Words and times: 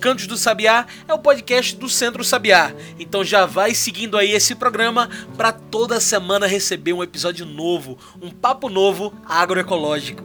Cantos 0.00 0.26
do 0.26 0.36
Sabiá 0.38 0.86
é 1.06 1.12
o 1.12 1.18
podcast 1.18 1.76
do 1.76 1.86
Centro 1.86 2.24
Sabiá, 2.24 2.72
então 2.98 3.22
já 3.22 3.44
vai 3.44 3.74
seguindo 3.74 4.16
aí 4.16 4.30
esse 4.30 4.54
programa 4.54 5.10
para 5.36 5.52
toda 5.52 6.00
semana 6.00 6.46
receber 6.46 6.94
um 6.94 7.02
episódio 7.02 7.44
novo, 7.44 7.98
um 8.22 8.30
papo 8.30 8.70
novo 8.70 9.12
agroecológico. 9.26 10.24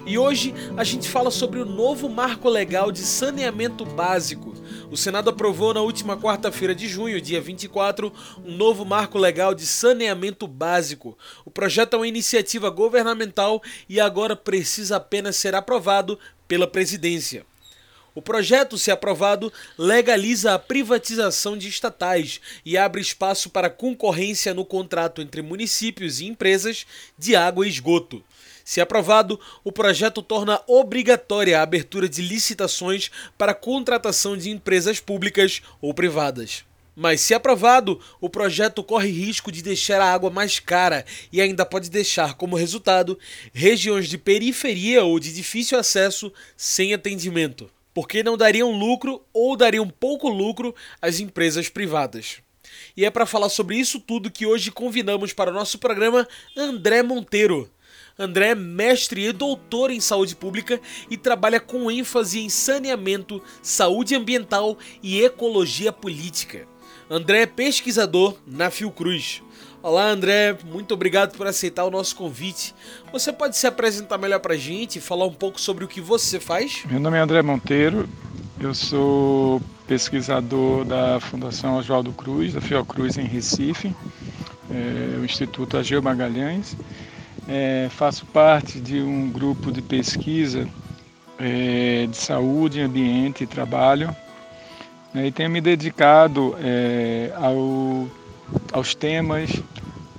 E 0.09 0.17
hoje 0.17 0.55
a 0.75 0.85
gente 0.85 1.07
fala 1.07 1.31
sobre 1.31 1.61
o 1.61 1.67
novo 1.67 2.09
marco 2.09 2.49
legal 2.49 2.91
de 2.91 3.01
saneamento 3.01 3.85
básico. 3.85 4.55
O 4.91 4.97
Senado 4.97 5.29
aprovou 5.29 5.75
na 5.75 5.83
última 5.83 6.17
quarta-feira 6.17 6.75
de 6.75 6.89
junho, 6.89 7.21
dia 7.21 7.43
24, 7.43 8.11
um 8.43 8.57
novo 8.57 8.87
marco 8.87 9.19
legal 9.19 9.55
de 9.55 9.67
saneamento 9.67 10.49
básico. 10.49 11.17
O 11.45 11.51
projeto 11.51 11.93
é 11.93 11.97
uma 11.99 12.09
iniciativa 12.09 12.71
governamental 12.71 13.63
e 13.87 14.01
agora 14.01 14.35
precisa 14.35 14.97
apenas 14.97 15.37
ser 15.37 15.55
aprovado 15.55 16.19
pela 16.49 16.67
presidência. 16.67 17.45
O 18.15 18.23
projeto, 18.23 18.79
se 18.79 18.91
aprovado, 18.91 19.53
legaliza 19.77 20.55
a 20.55 20.59
privatização 20.59 21.57
de 21.57 21.69
estatais 21.69 22.41
e 22.65 22.79
abre 22.79 23.03
espaço 23.03 23.51
para 23.51 23.69
concorrência 23.69 24.55
no 24.55 24.65
contrato 24.65 25.21
entre 25.21 25.43
municípios 25.43 26.19
e 26.19 26.27
empresas 26.27 26.87
de 27.19 27.37
água 27.37 27.67
e 27.67 27.69
esgoto. 27.69 28.25
Se 28.69 28.83
aprovado, 28.83 29.41
o 29.65 29.73
projeto 29.73 30.21
torna 30.21 30.61
obrigatória 30.67 31.59
a 31.59 31.63
abertura 31.63 32.07
de 32.07 32.21
licitações 32.21 33.11
para 33.39 33.55
contratação 33.55 34.37
de 34.37 34.51
empresas 34.51 35.01
públicas 35.01 35.63
ou 35.81 35.95
privadas. 35.95 36.67
Mas, 36.95 37.23
se 37.23 37.33
aprovado, 37.33 37.99
o 38.21 38.29
projeto 38.29 38.85
corre 38.85 39.09
risco 39.09 39.51
de 39.51 39.63
deixar 39.63 40.03
a 40.03 40.13
água 40.13 40.29
mais 40.29 40.61
cara 40.61 41.07
e 41.33 41.41
ainda 41.41 41.65
pode 41.65 41.89
deixar 41.89 42.35
como 42.35 42.57
resultado 42.57 43.19
regiões 43.55 44.07
de 44.07 44.19
periferia 44.19 45.03
ou 45.03 45.19
de 45.19 45.33
difícil 45.33 45.79
acesso 45.79 46.31
sem 46.55 46.93
atendimento 46.93 47.71
porque 47.95 48.23
não 48.23 48.37
dariam 48.37 48.71
lucro 48.71 49.25
ou 49.33 49.57
dariam 49.57 49.89
pouco 49.89 50.29
lucro 50.29 50.75
às 51.01 51.21
empresas 51.21 51.71
privadas. 51.71 52.43
E 52.95 53.05
é 53.07 53.11
para 53.11 53.25
falar 53.25 53.49
sobre 53.49 53.77
isso 53.77 53.99
tudo 53.99 54.31
que 54.31 54.45
hoje 54.45 54.71
convidamos 54.71 55.33
para 55.33 55.51
o 55.51 55.55
nosso 55.55 55.79
programa 55.79 56.29
André 56.55 57.03
Monteiro. 57.03 57.69
André 58.21 58.49
é 58.49 58.55
mestre 58.57 59.29
e 59.29 59.33
doutor 59.33 59.93
em 59.93 60.01
saúde 60.01 60.35
pública 60.35 60.81
e 61.09 61.17
trabalha 61.17 61.61
com 61.61 61.89
ênfase 61.89 62.41
em 62.41 62.49
saneamento, 62.49 63.41
saúde 63.63 64.17
ambiental 64.17 64.77
e 65.01 65.23
ecologia 65.23 65.93
política. 65.93 66.67
André 67.09 67.43
é 67.43 67.47
pesquisador 67.47 68.35
na 68.45 68.73
Fiocruz. 68.73 69.41
Olá, 69.81 70.11
André, 70.11 70.59
muito 70.65 70.95
obrigado 70.95 71.37
por 71.37 71.47
aceitar 71.47 71.85
o 71.85 71.93
nosso 71.93 72.17
convite. 72.17 72.75
Você 73.13 73.33
pode 73.33 73.57
se 73.57 73.69
apresentar 73.69 74.19
melhor 74.19 74.41
para 74.41 74.55
a 74.55 74.59
gente 74.59 74.97
e 74.97 75.01
falar 75.01 75.27
um 75.27 75.33
pouco 75.33 75.61
sobre 75.61 75.85
o 75.85 75.89
que 75.89 76.01
você 76.01 76.41
faz? 76.41 76.83
Meu 76.91 76.99
nome 76.99 77.19
é 77.19 77.21
André 77.21 77.41
Monteiro, 77.41 78.09
eu 78.59 78.75
sou 78.75 79.63
pesquisador 79.87 80.85
da 80.85 81.21
Fundação 81.21 81.77
Oswaldo 81.77 82.13
Cruz, 82.13 82.53
da 82.53 82.61
Fiocruz 82.61 83.17
em 83.17 83.27
Recife, 83.27 83.95
é, 84.69 85.19
o 85.21 85.25
Instituto 85.25 85.77
Ageu 85.77 86.03
Magalhães. 86.03 86.77
É, 87.49 87.89
faço 87.91 88.27
parte 88.27 88.79
de 88.79 89.01
um 89.01 89.31
grupo 89.31 89.73
de 89.73 89.81
pesquisa 89.81 90.69
é, 91.39 92.07
de 92.07 92.17
saúde, 92.17 92.81
ambiente 92.81 93.45
e 93.45 93.47
trabalho 93.47 94.15
né, 95.15 95.27
e 95.27 95.33
tenho 95.33 95.51
me 95.51 95.61
dedicado 95.61 96.55
é, 96.61 97.33
ao 97.37 98.07
aos 98.71 98.95
temas 98.95 99.63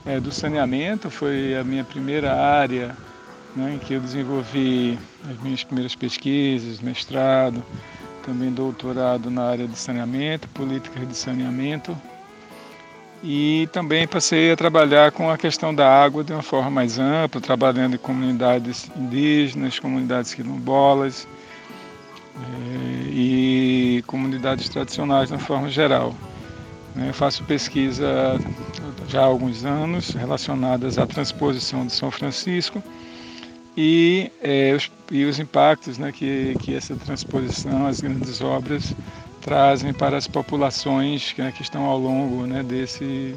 é, 0.05 0.19
do 0.19 0.31
saneamento, 0.31 1.09
foi 1.11 1.55
a 1.55 1.63
minha 1.63 1.83
primeira 1.83 2.33
área 2.33 2.97
né, 3.55 3.75
em 3.75 3.77
que 3.77 3.93
eu 3.93 4.01
desenvolvi 4.01 4.97
as 5.29 5.39
minhas 5.43 5.63
primeiras 5.63 5.95
pesquisas, 5.95 6.79
mestrado, 6.79 7.63
também 8.23 8.51
doutorado 8.51 9.29
na 9.29 9.43
área 9.43 9.67
de 9.67 9.77
saneamento, 9.77 10.47
políticas 10.49 11.07
de 11.07 11.15
saneamento. 11.15 11.95
E 13.21 13.67
também 13.73 14.07
passei 14.07 14.51
a 14.51 14.55
trabalhar 14.55 15.11
com 15.11 15.29
a 15.29 15.37
questão 15.37 15.75
da 15.75 15.87
água 15.87 16.23
de 16.23 16.31
uma 16.31 16.41
forma 16.41 16.69
mais 16.69 16.97
ampla, 16.97 17.41
trabalhando 17.41 17.95
em 17.95 17.97
comunidades 17.97 18.89
indígenas, 18.95 19.77
comunidades 19.77 20.33
quilombolas 20.33 21.27
é, 22.35 23.09
e 23.09 24.03
comunidades 24.07 24.69
tradicionais 24.69 25.27
de 25.27 25.35
uma 25.35 25.41
forma 25.41 25.69
geral. 25.69 26.15
Eu 26.95 27.13
faço 27.13 27.43
pesquisa 27.43 28.39
já 29.07 29.21
há 29.21 29.25
alguns 29.25 29.65
anos 29.65 30.13
relacionadas 30.13 30.97
à 30.97 31.05
transposição 31.05 31.85
de 31.85 31.93
São 31.93 32.09
Francisco 32.09 32.81
e, 33.77 34.31
é, 34.41 34.73
os, 34.73 34.91
e 35.11 35.25
os 35.25 35.39
impactos 35.39 35.97
né, 35.97 36.11
que, 36.11 36.55
que 36.59 36.73
essa 36.73 36.95
transposição, 36.95 37.85
as 37.85 38.01
grandes 38.01 38.41
obras, 38.41 38.95
trazem 39.41 39.93
para 39.93 40.17
as 40.17 40.27
populações 40.27 41.33
que, 41.33 41.41
né, 41.41 41.51
que 41.51 41.61
estão 41.61 41.83
ao 41.85 41.97
longo 41.97 42.45
né, 42.45 42.63
desse, 42.63 43.35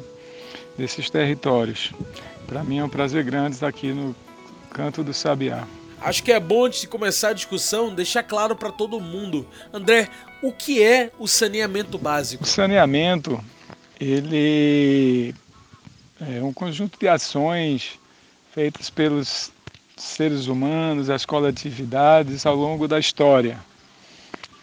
desses 0.77 1.09
territórios. 1.09 1.91
Para 2.47 2.63
mim 2.63 2.79
é 2.79 2.83
um 2.83 2.89
prazer 2.89 3.23
grande 3.23 3.55
estar 3.55 3.67
aqui 3.67 3.91
no 3.91 4.15
Canto 4.71 5.03
do 5.03 5.13
Sabiá. 5.13 5.67
Acho 6.01 6.21
que 6.21 6.31
é 6.31 6.39
bom 6.39 6.65
antes 6.65 6.81
de 6.81 6.87
começar 6.87 7.29
a 7.29 7.33
discussão 7.33 7.93
deixar 7.93 8.23
claro 8.23 8.55
para 8.55 8.71
todo 8.71 8.99
mundo. 8.99 9.47
André, 9.71 10.09
o 10.41 10.51
que 10.51 10.83
é 10.83 11.11
o 11.17 11.27
saneamento 11.27 11.97
básico? 11.97 12.43
O 12.43 12.47
saneamento, 12.47 13.41
ele 13.97 15.33
é 16.19 16.43
um 16.43 16.51
conjunto 16.51 16.99
de 16.99 17.07
ações 17.07 17.97
feitas 18.51 18.89
pelos 18.89 19.51
seres 19.95 20.47
humanos, 20.47 21.09
as 21.09 21.25
coletividades 21.25 22.45
ao 22.45 22.55
longo 22.55 22.87
da 22.87 22.99
história. 22.99 23.57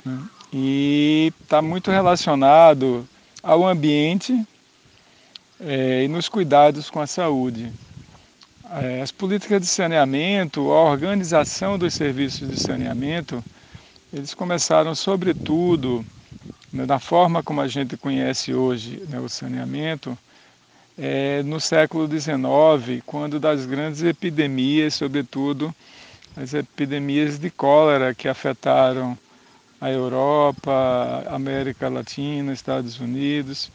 Né? 0.04 0.18
E 0.53 1.33
está 1.43 1.62
muito 1.62 1.91
relacionado 1.91 3.06
ao 3.43 3.66
ambiente 3.66 4.44
é, 5.61 6.05
e 6.05 6.09
nos 6.09 6.28
cuidados 6.28 6.91
com 6.91 7.00
a 7.00 7.06
saúde. 7.06 7.72
É, 8.83 9.00
as 9.03 9.11
políticas 9.11 9.61
de 9.61 9.66
saneamento, 9.66 10.72
a 10.72 10.84
organização 10.84 11.78
dos 11.78 11.94
serviços 11.94 12.49
de 12.49 12.59
saneamento, 12.59 13.44
eles 14.12 14.34
começaram 14.34 14.94
sobretudo 14.94 16.05
né, 16.72 16.87
forma 16.99 17.43
como 17.43 17.61
a 17.61 17.69
gente 17.69 17.97
conhece 17.97 18.55
hoje 18.55 19.03
né, 19.09 19.19
o 19.21 19.28
saneamento, 19.28 20.17
é, 20.99 21.43
no 21.43 21.61
século 21.61 22.06
XIX, 22.06 23.03
quando 23.06 23.41
das 23.41 23.67
grandes 23.67 24.03
epidemias, 24.03 24.94
sobretudo 24.94 25.75
as 26.37 26.55
epidemias 26.55 27.38
de 27.38 27.50
cólera 27.50 28.14
que 28.14 28.29
afetaram 28.29 29.19
a 29.81 29.91
Europa, 29.91 31.25
América 31.31 31.88
Latina, 31.88 32.53
Estados 32.53 33.00
Unidos, 33.00 33.71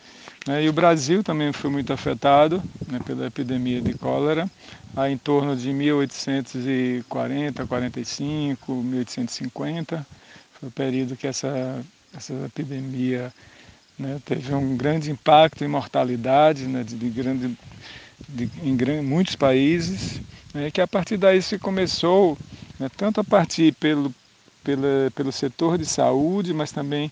né, 0.48 0.64
e 0.64 0.70
o 0.70 0.74
Brasil 0.74 1.24
também 1.24 1.52
foi 1.52 1.70
muito 1.72 1.92
afetado 1.92 2.62
né, 2.88 3.00
pela 3.04 3.26
epidemia 3.26 3.82
de 3.82 3.94
cólera, 3.96 4.50
em 5.10 5.18
torno 5.18 5.58
de 5.58 5.74
1840, 5.74 7.66
45, 7.66 8.74
1850. 8.74 10.08
Foi 10.60 10.70
o 10.70 10.72
período 10.72 11.18
que 11.18 11.28
essa, 11.28 11.84
essa 12.16 12.34
epidemia 12.46 13.34
né, 14.00 14.22
teve 14.24 14.54
um 14.54 14.78
grande 14.78 15.12
impacto 15.12 15.66
em 15.66 15.68
mortalidade 15.68 16.66
né, 16.66 16.84
de, 16.84 16.96
de 16.96 17.10
grande, 17.10 17.58
de, 18.30 18.50
em 18.64 19.02
muitos 19.02 19.36
países, 19.36 20.22
né, 20.54 20.72
que 20.72 20.80
a 20.80 20.88
partir 20.88 21.18
daí 21.18 21.42
se 21.42 21.60
começou, 21.60 22.38
né, 22.80 22.90
tanto 22.96 23.20
a 23.20 23.24
partir 23.24 23.74
pelo, 23.74 24.14
pela, 24.66 25.12
pelo 25.14 25.32
setor 25.32 25.78
de 25.78 25.86
saúde, 25.86 26.54
mas 26.54 26.72
também 26.72 27.12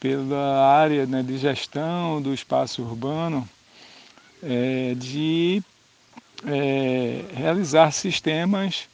pela 0.00 0.66
área 0.66 1.06
né, 1.06 1.22
de 1.22 1.38
gestão 1.38 2.20
do 2.20 2.34
espaço 2.34 2.82
urbano, 2.82 3.48
é, 4.42 4.94
de 4.96 5.62
é, 6.46 7.24
realizar 7.34 7.92
sistemas 7.92 8.88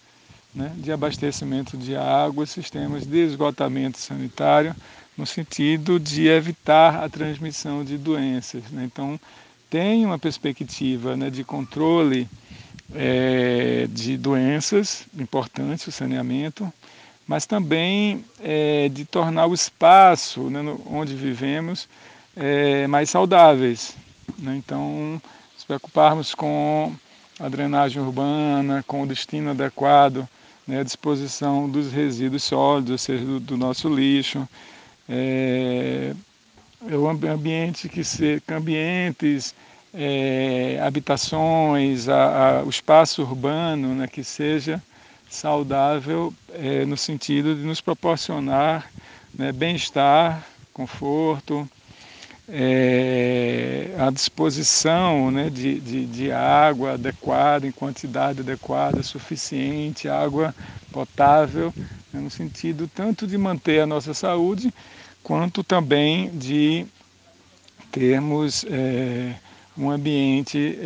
né, 0.55 0.71
de 0.77 0.93
abastecimento 0.93 1.77
de 1.77 1.97
água, 1.97 2.47
sistemas 2.47 3.05
de 3.07 3.19
esgotamento 3.25 3.99
sanitário, 3.99 4.77
no 5.17 5.27
sentido 5.27 5.99
de 5.99 6.29
evitar 6.29 7.03
a 7.03 7.09
transmissão 7.09 7.85
de 7.85 7.97
doenças. 7.97 8.63
Né? 8.71 8.85
Então, 8.85 9.19
tem 9.71 10.05
uma 10.05 10.19
perspectiva 10.19 11.17
né, 11.17 11.31
de 11.31 11.43
controle 11.43 12.29
é, 12.95 13.87
de 13.91 14.17
doenças, 14.17 15.07
importante 15.19 15.89
o 15.89 15.93
saneamento, 15.93 16.73
mas 17.27 17.47
também 17.47 18.25
é, 18.41 18.89
de 18.89 19.05
tornar 19.05 19.47
o 19.47 19.55
espaço 19.55 20.51
né, 20.51 20.61
onde 20.87 21.15
vivemos 21.15 21.89
é, 22.37 22.87
mais 22.87 23.11
saudáveis. 23.11 23.97
Né? 24.39 24.57
Então, 24.57 25.21
se 25.57 25.67
preocuparmos 25.67 26.35
com 26.35 26.93
a 27.41 27.49
drenagem 27.49 28.03
urbana, 28.03 28.85
com 28.87 29.03
o 29.03 29.07
destino 29.07 29.51
adequado, 29.51 30.29
né, 30.67 30.81
a 30.81 30.85
disposição 30.85 31.69
dos 31.69 31.93
resíduos 31.93 32.45
sólidos, 32.45 32.91
ou 32.91 32.99
seja, 32.99 33.25
do, 33.25 33.41
do 33.41 33.57
nosso 33.57 33.89
lixo, 33.89 34.47
é, 35.09 36.15
é 36.89 36.97
o 36.97 37.09
ambiente 37.09 37.89
que 37.89 38.05
se, 38.05 38.43
ambientes, 38.49 39.55
é, 39.93 40.79
habitações, 40.83 42.09
a, 42.09 42.59
a, 42.59 42.63
o 42.65 42.69
espaço 42.69 43.23
urbano 43.23 43.95
né, 43.95 44.07
que 44.07 44.25
seja 44.25 44.83
saudável 45.35 46.33
é, 46.53 46.85
no 46.85 46.97
sentido 46.97 47.57
de 47.57 47.63
nos 47.63 47.81
proporcionar 47.81 48.91
né, 49.37 49.51
bem-estar, 49.51 50.47
conforto, 50.73 51.69
é, 52.49 53.91
a 53.99 54.11
disposição 54.11 55.31
né, 55.31 55.51
de, 55.51 55.81
de, 55.81 56.07
de, 56.07 56.31
água 56.31 56.93
adequada, 56.93 57.67
em 57.67 57.73
quantidade 57.73 58.41
adequada, 58.41 59.03
suficiente, 59.03 60.09
água 60.09 60.55
potável, 60.93 61.75
né, 62.13 62.21
no 62.21 62.31
sentido 62.31 62.89
tanto 62.95 63.27
de 63.27 63.37
manter 63.37 63.81
a 63.81 63.87
nossa 63.87 64.15
saúde, 64.15 64.73
quanto 65.23 65.65
também 65.65 66.31
de 66.31 66.87
termos 67.91 68.65
é, 68.71 69.35
um 69.77 69.91
ambiente 69.91 70.79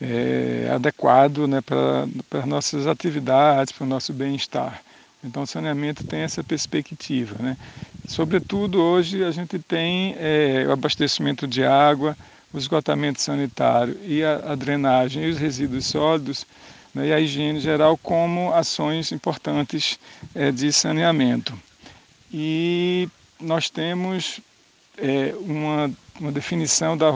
é, 0.00 0.70
adequado 0.74 1.46
né, 1.46 1.60
para 1.60 2.06
as 2.40 2.46
nossas 2.46 2.86
atividades, 2.86 3.72
para 3.72 3.84
o 3.84 3.88
nosso 3.88 4.12
bem-estar. 4.12 4.82
Então, 5.22 5.44
o 5.44 5.46
saneamento 5.46 6.04
tem 6.04 6.20
essa 6.20 6.44
perspectiva. 6.44 7.34
Né? 7.42 7.56
Sobretudo, 8.06 8.82
hoje, 8.82 9.24
a 9.24 9.30
gente 9.30 9.58
tem 9.58 10.14
é, 10.18 10.64
o 10.68 10.72
abastecimento 10.72 11.46
de 11.46 11.64
água, 11.64 12.16
o 12.52 12.58
esgotamento 12.58 13.20
sanitário 13.20 13.98
e 14.04 14.22
a, 14.22 14.52
a 14.52 14.54
drenagem 14.54 15.24
e 15.24 15.30
os 15.30 15.38
resíduos 15.38 15.86
sólidos 15.86 16.46
né, 16.94 17.08
e 17.08 17.12
a 17.12 17.20
higiene 17.20 17.58
geral 17.58 17.96
como 17.96 18.52
ações 18.52 19.12
importantes 19.12 19.98
é, 20.34 20.52
de 20.52 20.70
saneamento. 20.72 21.54
E 22.32 23.08
nós 23.40 23.70
temos 23.70 24.40
é, 24.98 25.34
uma, 25.40 25.90
uma 26.20 26.32
definição 26.32 26.96
da, 26.96 27.10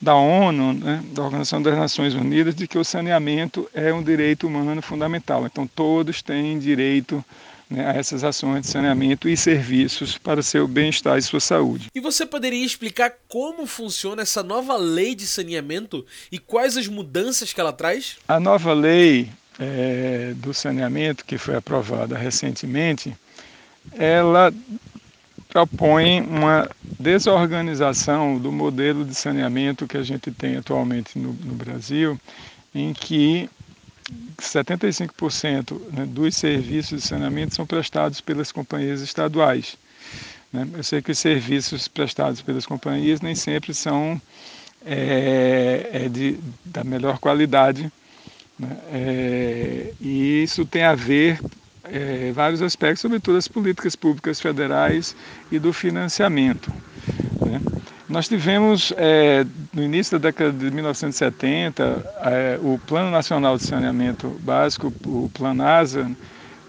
da 0.00 0.14
ONU, 0.14 0.74
né, 0.74 1.02
da 1.12 1.22
Organização 1.22 1.62
das 1.62 1.76
Nações 1.76 2.14
Unidas, 2.14 2.54
de 2.54 2.68
que 2.68 2.78
o 2.78 2.84
saneamento 2.84 3.68
é 3.72 3.92
um 3.92 4.02
direito 4.02 4.46
humano 4.46 4.82
fundamental. 4.82 5.46
Então, 5.46 5.66
todos 5.66 6.22
têm 6.22 6.58
direito 6.58 7.24
né, 7.68 7.90
a 7.90 7.94
essas 7.94 8.22
ações 8.22 8.62
de 8.62 8.68
saneamento 8.68 9.28
e 9.28 9.36
serviços 9.36 10.18
para 10.18 10.42
seu 10.42 10.68
bem-estar 10.68 11.18
e 11.18 11.22
sua 11.22 11.40
saúde. 11.40 11.88
E 11.94 12.00
você 12.00 12.24
poderia 12.24 12.64
explicar 12.64 13.12
como 13.28 13.66
funciona 13.66 14.22
essa 14.22 14.42
nova 14.42 14.76
lei 14.76 15.14
de 15.14 15.26
saneamento 15.26 16.04
e 16.30 16.38
quais 16.38 16.76
as 16.76 16.86
mudanças 16.86 17.52
que 17.52 17.60
ela 17.60 17.72
traz? 17.72 18.16
A 18.28 18.38
nova 18.38 18.72
lei 18.72 19.30
é, 19.58 20.34
do 20.36 20.52
saneamento, 20.52 21.24
que 21.24 21.38
foi 21.38 21.56
aprovada 21.56 22.16
recentemente, 22.16 23.16
ela 23.92 24.52
propõe 25.56 26.20
uma 26.20 26.68
desorganização 27.00 28.36
do 28.36 28.52
modelo 28.52 29.06
de 29.06 29.14
saneamento 29.14 29.86
que 29.86 29.96
a 29.96 30.02
gente 30.02 30.30
tem 30.30 30.56
atualmente 30.56 31.18
no, 31.18 31.32
no 31.32 31.54
Brasil, 31.54 32.20
em 32.74 32.92
que 32.92 33.48
75% 34.36 35.80
né, 35.94 36.04
dos 36.04 36.36
serviços 36.36 37.00
de 37.00 37.08
saneamento 37.08 37.54
são 37.54 37.64
prestados 37.64 38.20
pelas 38.20 38.52
companhias 38.52 39.00
estaduais. 39.00 39.78
Né? 40.52 40.68
Eu 40.74 40.82
sei 40.82 41.00
que 41.00 41.12
os 41.12 41.18
serviços 41.18 41.88
prestados 41.88 42.42
pelas 42.42 42.66
companhias 42.66 43.22
nem 43.22 43.34
sempre 43.34 43.72
são 43.72 44.20
é, 44.84 45.88
é 45.90 46.08
de, 46.10 46.38
da 46.66 46.84
melhor 46.84 47.16
qualidade, 47.18 47.90
né? 48.58 48.76
é, 48.92 49.92
e 50.02 50.42
isso 50.42 50.66
tem 50.66 50.82
a 50.82 50.94
ver 50.94 51.40
é, 51.90 52.32
vários 52.32 52.62
aspectos, 52.62 53.00
sobretudo 53.00 53.38
as 53.38 53.48
políticas 53.48 53.96
públicas 53.96 54.40
federais 54.40 55.16
e 55.50 55.58
do 55.58 55.72
financiamento. 55.72 56.72
Né? 57.40 57.60
Nós 58.08 58.28
tivemos, 58.28 58.92
é, 58.96 59.44
no 59.72 59.82
início 59.82 60.18
da 60.18 60.28
década 60.28 60.52
de 60.52 60.70
1970, 60.70 62.14
é, 62.22 62.58
o 62.62 62.78
Plano 62.86 63.10
Nacional 63.10 63.56
de 63.56 63.64
Saneamento 63.64 64.28
Básico, 64.40 64.92
o 65.04 65.30
PLANASA, 65.34 66.10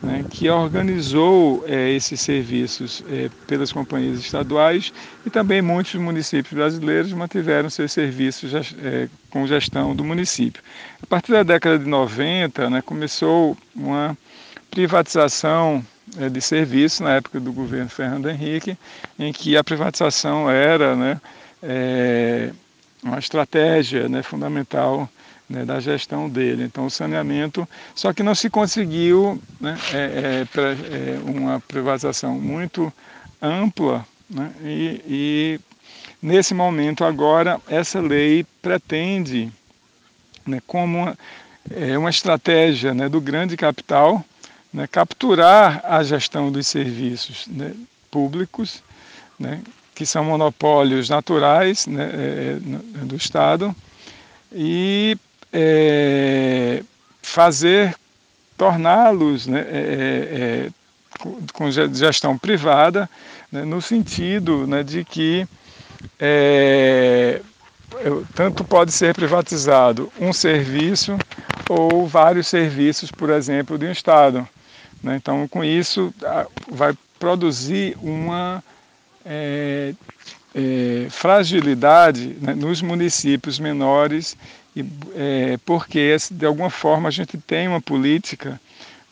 né, 0.02 0.24
que 0.30 0.50
organizou 0.50 1.64
é, 1.68 1.92
esses 1.92 2.22
serviços 2.22 3.04
é, 3.10 3.30
pelas 3.48 3.72
companhias 3.72 4.20
estaduais 4.20 4.94
e 5.26 5.30
também 5.30 5.62
muitos 5.62 5.96
municípios 5.96 6.54
brasileiros 6.54 7.12
mantiveram 7.14 7.70
seus 7.70 7.92
serviços 7.92 8.54
é, 8.54 9.10
com 9.30 9.48
gestão 9.48 9.96
do 9.96 10.04
município. 10.04 10.62
A 11.02 11.06
partir 11.08 11.32
da 11.32 11.44
década 11.44 11.80
de 11.80 11.90
90, 11.90 12.70
né, 12.70 12.82
começou 12.82 13.58
uma 13.76 14.16
privatização 14.78 15.84
é, 16.20 16.30
de 16.30 16.40
serviços 16.40 17.00
na 17.00 17.16
época 17.16 17.40
do 17.40 17.52
governo 17.52 17.90
Fernando 17.90 18.30
Henrique, 18.30 18.78
em 19.18 19.34
que 19.34 19.58
a 19.58 19.64
privatização 19.64 20.48
era 20.48 20.96
né, 20.96 21.20
é, 21.64 22.52
uma 23.02 23.18
estratégia 23.18 24.08
né, 24.08 24.22
fundamental 24.22 25.10
né, 25.50 25.66
da 25.66 25.80
gestão 25.80 26.30
dele. 26.30 26.64
Então, 26.64 26.86
o 26.86 26.92
saneamento, 26.92 27.68
só 27.96 28.14
que 28.14 28.22
não 28.22 28.36
se 28.36 28.52
conseguiu 28.52 29.42
né, 29.60 29.76
é, 29.92 30.46
é 30.46 31.20
uma 31.26 31.60
privatização 31.60 32.36
muito 32.36 32.94
ampla 33.42 34.06
né, 34.30 34.52
e, 34.64 35.02
e, 35.08 35.60
nesse 36.22 36.54
momento 36.54 37.04
agora 37.04 37.60
essa 37.68 38.00
lei 38.00 38.46
pretende, 38.62 39.52
né, 40.46 40.62
como 40.68 41.00
uma, 41.00 41.18
é, 41.76 41.98
uma 41.98 42.12
estratégia 42.12 42.94
né, 42.94 43.10
do 43.10 43.20
grande 43.20 43.58
capital, 43.58 44.24
né, 44.74 44.88
capturar 44.88 45.82
a 45.86 46.04
gestão 46.04 46.52
dos 46.52 46.68
serviços 46.68 47.48
né, 47.48 47.74
públicos, 48.12 48.84
né, 49.40 49.62
que 49.96 50.06
são 50.06 50.24
monopólios 50.24 51.10
naturais 51.10 51.88
né, 51.88 52.10
é, 52.14 52.58
é 53.02 53.06
do 53.06 53.16
Estado, 53.16 53.76
e 54.52 55.18
é, 55.52 56.84
fazer, 57.22 57.96
torná-los 58.58 59.48
né, 59.48 59.62
é, 59.62 59.64
é, 59.64 60.68
é 60.68 60.72
com 61.54 61.72
gestão 61.72 62.38
privada, 62.38 63.10
né, 63.52 63.64
no 63.64 63.82
sentido 63.82 64.68
de 64.86 65.04
que 65.04 65.48
tanto 68.36 68.64
pode 68.64 68.92
ser 68.92 69.16
privatizado 69.16 70.12
um 70.20 70.32
serviço 70.32 71.18
ou 71.70 72.06
vários 72.08 72.48
serviços, 72.48 73.10
por 73.12 73.30
exemplo, 73.30 73.78
de 73.78 73.86
um 73.86 73.92
Estado. 73.92 74.48
Né? 75.02 75.16
Então, 75.16 75.48
com 75.48 75.64
isso, 75.64 76.14
vai 76.70 76.96
produzir 77.20 77.98
uma 78.02 78.64
é, 79.26 79.94
é, 80.56 81.08
fragilidade 81.10 82.38
né, 82.42 82.54
nos 82.54 82.82
municípios 82.82 83.60
menores, 83.60 84.38
e, 84.76 84.86
é, 85.16 85.58
porque 85.66 86.16
de 86.32 86.46
alguma 86.46 86.70
forma 86.70 87.10
a 87.10 87.12
gente 87.12 87.38
tem 87.38 87.68
uma 87.68 87.82
política 87.82 88.60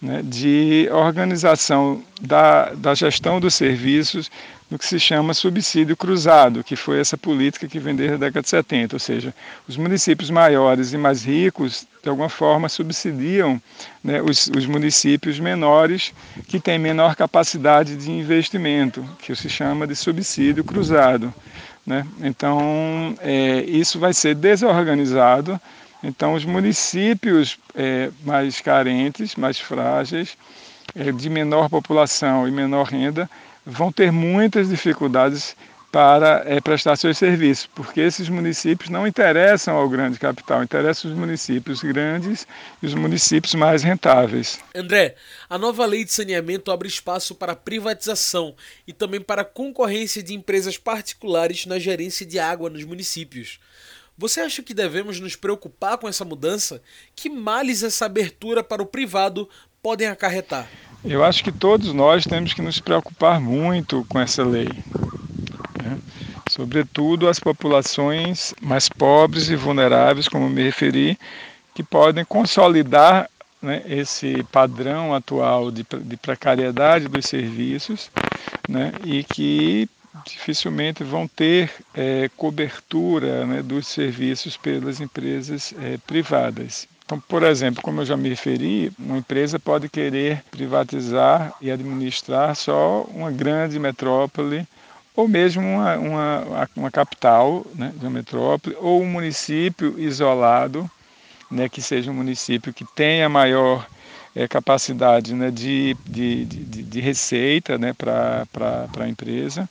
né, 0.02 0.22
de 0.24 0.90
organização 0.92 2.04
da, 2.22 2.74
da 2.74 2.94
gestão 2.94 3.40
dos 3.40 3.56
serviços 3.56 4.30
no 4.70 4.80
que 4.80 4.86
se 4.86 5.00
chama 5.00 5.34
subsídio 5.34 5.96
cruzado, 5.96 6.64
que 6.64 6.76
foi 6.76 7.00
essa 7.00 7.18
política 7.18 7.68
que 7.68 7.80
vem 7.80 7.96
desde 7.96 8.16
a 8.16 8.18
década 8.18 8.42
de 8.42 8.50
70, 8.50 8.96
ou 8.96 9.00
seja, 9.00 9.34
os 9.68 9.78
municípios 9.78 10.30
maiores 10.30 10.92
e 10.92 10.98
mais 10.98 11.24
ricos, 11.24 11.88
de 12.02 12.10
alguma 12.10 12.30
forma, 12.30 12.68
subsidiam 12.68 13.62
né, 14.04 14.22
os, 14.22 14.48
os, 14.48 14.66
municípios 14.66 15.40
menores 15.40 16.14
que 16.48 16.60
têm 16.60 16.80
menor 16.80 17.16
capacidade 17.16 17.96
de 17.96 18.12
investimento, 18.12 19.08
que 19.20 19.36
se 19.36 19.50
chama 19.50 19.86
de 19.86 19.96
subsídio 19.96 20.64
cruzado. 20.64 21.34
Né? 21.86 22.06
Então, 22.22 23.16
é, 23.22 23.62
isso 23.68 24.00
vai 24.00 24.14
ser 24.14 24.34
desorganizado. 24.34 25.62
Então, 26.06 26.36
os 26.36 26.46
municípios 26.46 27.58
é, 27.74 28.12
mais 28.24 28.62
carentes, 28.62 29.36
mais 29.36 29.60
frágeis, 29.60 30.38
é, 30.96 31.12
de 31.12 31.30
menor 31.32 31.68
população 31.68 32.48
e 32.48 32.52
menor 32.52 32.86
renda, 32.86 33.28
vão 33.66 33.92
ter 33.92 34.12
muitas 34.12 34.70
dificuldades 34.70 35.56
para 35.92 36.44
é, 36.46 36.62
prestar 36.62 36.96
seus 36.98 37.18
serviços, 37.18 37.68
porque 37.74 38.02
esses 38.02 38.30
municípios 38.30 38.90
não 38.90 39.08
interessam 39.08 39.78
ao 39.78 39.90
grande 39.90 40.20
capital, 40.20 40.62
interessam 40.62 41.10
os 41.10 41.18
municípios 41.18 41.82
grandes 41.82 42.46
e 42.84 42.86
os 42.86 42.94
municípios 42.94 43.56
mais 43.56 43.82
rentáveis. 43.82 44.60
André, 44.76 45.16
a 45.50 45.58
nova 45.58 45.86
lei 45.86 46.04
de 46.04 46.12
saneamento 46.12 46.70
abre 46.70 46.88
espaço 46.88 47.34
para 47.34 47.56
privatização 47.56 48.56
e 48.86 48.94
também 48.94 49.22
para 49.22 49.44
concorrência 49.44 50.22
de 50.22 50.36
empresas 50.36 50.78
particulares 50.78 51.66
na 51.66 51.80
gerência 51.80 52.26
de 52.26 52.38
água 52.38 52.70
nos 52.70 52.84
municípios. 52.84 53.58
Você 54.18 54.42
acha 54.42 54.64
que 54.64 54.74
devemos 54.74 55.20
nos 55.20 55.36
preocupar 55.36 55.98
com 55.98 56.08
essa 56.08 56.24
mudança? 56.24 56.82
Que 57.16 57.30
males 57.30 57.84
essa 57.84 58.06
abertura 58.06 58.64
para 58.64 58.82
o 58.82 58.86
privado 58.86 59.50
podem 59.82 60.08
acarretar? 60.08 60.70
Eu 61.04 61.24
acho 61.24 61.44
que 61.44 61.52
todos 61.52 61.94
nós 61.94 62.24
temos 62.24 62.54
que 62.54 62.62
nos 62.62 62.80
preocupar 62.80 63.40
muito 63.40 64.06
com 64.10 64.20
essa 64.20 64.44
lei 64.44 64.70
né? 65.86 66.00
sobretudo 66.50 67.28
as 67.28 67.40
populações 67.40 68.54
mais 68.62 68.90
pobres 68.90 69.50
e 69.50 69.56
vulneráveis, 69.56 70.28
como 70.28 70.50
me 70.50 70.64
referi, 70.64 71.18
que 71.74 71.84
podem 71.84 72.26
consolidar 72.26 73.30
né, 73.62 73.82
esse 73.86 74.44
padrão 74.52 75.14
atual 75.14 75.72
de, 75.72 75.86
de 76.02 76.18
precariedade 76.18 77.08
dos 77.08 77.26
serviços 77.26 78.10
né, 78.68 78.94
e 79.04 79.24
que 79.24 79.90
dificilmente 80.26 81.04
vão 81.04 81.28
ter 81.28 81.72
é, 81.94 82.30
cobertura 82.38 83.46
né, 83.46 83.62
dos 83.62 83.88
serviços 83.88 84.56
pelas 84.56 85.02
empresas 85.02 85.74
é, 85.82 85.98
privadas. 86.06 86.88
Então, 87.06 87.20
por 87.20 87.44
exemplo, 87.44 87.84
como 87.84 88.02
eu 88.02 88.06
já 88.06 88.18
me 88.18 88.30
referi, 88.30 88.92
uma 88.98 89.18
empresa 89.18 89.60
pode 89.60 89.88
querer 89.90 90.44
privatizar 90.50 91.54
e 91.62 91.70
administrar 91.70 92.56
só 92.56 93.04
uma 93.14 93.32
grande 93.32 93.78
metrópole 93.78 94.68
ou 95.16 95.28
mesmo 95.28 95.62
uma, 95.62 95.98
uma, 95.98 96.70
uma 96.76 96.92
capital 96.92 97.66
né, 97.74 97.94
de 97.96 98.06
uma 98.06 98.12
metrópole, 98.12 98.76
ou 98.80 99.02
um 99.02 99.06
município 99.06 99.98
isolado, 99.98 100.90
né, 101.50 101.70
que 101.70 101.82
seja 101.82 102.12
um 102.12 102.16
município 102.16 102.74
que 102.74 102.84
tenha 102.96 103.30
maior 103.30 103.88
é, 104.36 104.48
capacidade 104.48 105.34
né, 105.34 105.50
de, 105.50 105.96
de, 106.06 106.46
de, 106.46 106.84
de 106.84 107.00
receita 107.00 107.78
né, 107.78 107.94
para 107.94 108.46
a 109.00 109.08
empresa, 109.08 109.70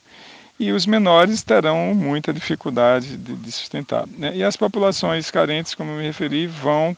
e 0.58 0.70
os 0.72 0.86
menores 0.86 1.42
terão 1.42 1.94
muita 1.94 2.32
dificuldade 2.32 3.16
de, 3.16 3.34
de 3.34 3.52
sustentar. 3.52 4.06
Né? 4.06 4.36
E 4.36 4.44
as 4.44 4.56
populações 4.56 5.30
carentes, 5.30 5.74
como 5.74 5.90
eu 5.90 5.98
me 5.98 6.04
referi, 6.04 6.46
vão 6.46 6.96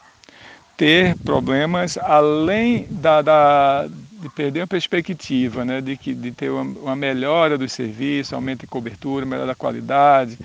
ter 0.75 1.15
problemas 1.17 1.97
além 1.97 2.87
da, 2.89 3.21
da 3.21 3.89
de 4.17 4.29
perder 4.29 4.61
a 4.61 4.67
perspectiva, 4.67 5.63
né, 5.63 5.79
de, 5.79 5.95
que, 5.95 6.13
de 6.13 6.31
ter 6.31 6.49
uma, 6.49 6.63
uma 6.79 6.95
melhora 6.95 7.57
dos 7.57 7.71
serviços, 7.71 8.33
aumento 8.33 8.61
de 8.61 8.67
cobertura, 8.67 9.25
melhora 9.25 9.47
da 9.47 9.55
qualidade, 9.55 10.37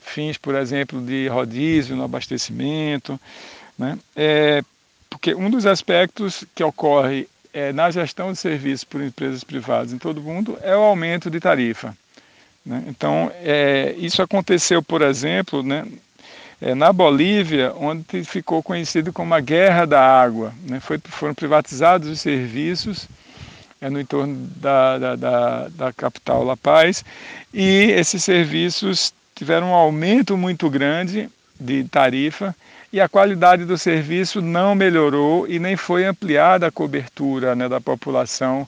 fins, 0.00 0.38
por 0.38 0.54
exemplo, 0.54 1.00
de 1.00 1.28
rodízio 1.28 1.94
no 1.94 2.04
abastecimento, 2.04 3.20
né, 3.78 3.98
é, 4.16 4.62
porque 5.10 5.34
um 5.34 5.50
dos 5.50 5.66
aspectos 5.66 6.44
que 6.54 6.64
ocorre 6.64 7.28
é, 7.52 7.72
na 7.72 7.90
gestão 7.90 8.32
de 8.32 8.38
serviços 8.38 8.84
por 8.84 9.02
empresas 9.02 9.44
privadas 9.44 9.92
em 9.92 9.98
todo 9.98 10.18
o 10.18 10.22
mundo 10.22 10.58
é 10.62 10.76
o 10.76 10.80
aumento 10.80 11.30
de 11.30 11.40
tarifa. 11.40 11.96
Né? 12.68 12.84
Então, 12.86 13.32
é, 13.42 13.94
isso 13.96 14.20
aconteceu, 14.20 14.82
por 14.82 15.00
exemplo, 15.00 15.62
né, 15.62 15.86
é, 16.60 16.74
na 16.74 16.92
Bolívia, 16.92 17.72
onde 17.74 18.22
ficou 18.24 18.62
conhecido 18.62 19.10
como 19.10 19.32
a 19.32 19.40
Guerra 19.40 19.86
da 19.86 20.02
Água. 20.02 20.52
Né? 20.64 20.78
Foi, 20.78 20.98
foram 21.02 21.34
privatizados 21.34 22.10
os 22.10 22.20
serviços 22.20 23.08
é, 23.80 23.88
no 23.88 23.98
entorno 23.98 24.36
da, 24.56 24.98
da, 24.98 25.16
da, 25.16 25.68
da, 25.68 25.92
capital 25.94 26.44
La 26.44 26.58
Paz 26.58 27.02
e 27.54 27.90
esses 27.92 28.22
serviços 28.22 29.14
tiveram 29.34 29.70
um 29.70 29.74
aumento 29.74 30.36
muito 30.36 30.68
grande 30.68 31.30
de 31.58 31.84
tarifa 31.84 32.54
e 32.92 33.00
a 33.00 33.08
qualidade 33.08 33.64
do 33.64 33.78
serviço 33.78 34.42
não 34.42 34.74
melhorou 34.74 35.48
e 35.48 35.58
nem 35.58 35.74
foi 35.74 36.04
ampliada 36.04 36.66
a 36.66 36.72
cobertura 36.72 37.54
né, 37.54 37.66
da 37.66 37.80
população 37.80 38.66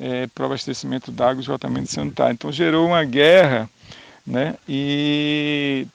é, 0.00 0.26
para 0.26 0.42
o 0.42 0.46
abastecimento 0.46 1.10
d'água 1.10 1.36
e 1.36 1.40
esgotamento 1.40 1.90
sanitário. 1.90 2.34
Então 2.34 2.52
gerou 2.52 2.86
uma 2.86 3.04
guerra 3.04 3.68
né, 4.26 4.54
e 4.68 5.86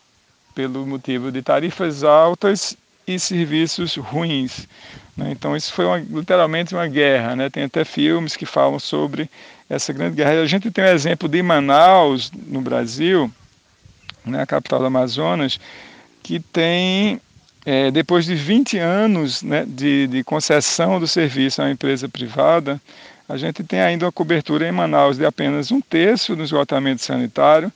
pelo 0.55 0.86
motivo 0.86 1.31
de 1.31 1.41
tarifas 1.41 2.03
altas 2.03 2.75
e 3.08 3.20
serviços 3.20 3.96
ruins. 3.96 4.67
Né? 5.15 5.31
Então 5.31 5.55
isso 5.55 5.74
foi 5.74 5.86
uma, 5.86 5.98
literalmente 5.98 6.74
uma 6.74 6.88
guerra. 6.88 7.36
Né? 7.36 7.50
Tem 7.50 7.63
até 7.63 7.84
filmes 7.84 8.36
que 8.36 8.46
falam 8.46 8.79
sobre 8.79 9.29
essa 9.70 9.93
grande 9.93 10.15
guerra. 10.15 10.41
A 10.41 10.46
gente 10.46 10.70
tem 10.72 10.84
o 10.84 10.88
um 10.88 10.91
exemplo 10.91 11.29
de 11.29 11.41
Manaus, 11.41 12.31
no 12.31 12.62
Brasil, 12.62 13.31
né, 14.25 14.41
a 14.41 14.46
capital 14.46 14.79
do 14.79 14.86
Amazonas, 14.86 15.60
que 16.22 16.39
tem, 16.39 17.20
é, 17.65 17.89
depois 17.89 18.25
de 18.25 18.36
20 18.36 18.77
anos 18.77 19.41
né, 19.41 19.65
de, 19.67 20.08
de 20.08 20.24
concessão 20.24 21.00
do 21.00 21.08
serviço 21.08 21.62
à 21.62 21.72
empresa 21.72 22.08
privada, 22.08 22.81
a 23.28 23.38
gente 23.38 23.63
tem 23.63 23.82
ainda 23.82 24.06
uma 24.06 24.12
cobertura 24.12 24.68
em 24.68 24.72
Manaus 24.72 25.18
de 25.18 25.25
apenas 25.25 25.72
um 25.72 25.80
terço 25.80 26.36
do 26.36 26.44
esgotamento 26.44 27.01
sanitário 27.01 27.72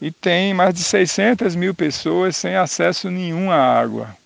e 0.00 0.10
tem 0.10 0.54
mais 0.54 0.74
de 0.74 0.82
600 0.82 1.54
mil 1.54 1.74
pessoas 1.74 2.36
sem 2.36 2.56
acesso 2.56 3.10
nenhum 3.10 3.50
à 3.50 3.56
água. 3.56 4.16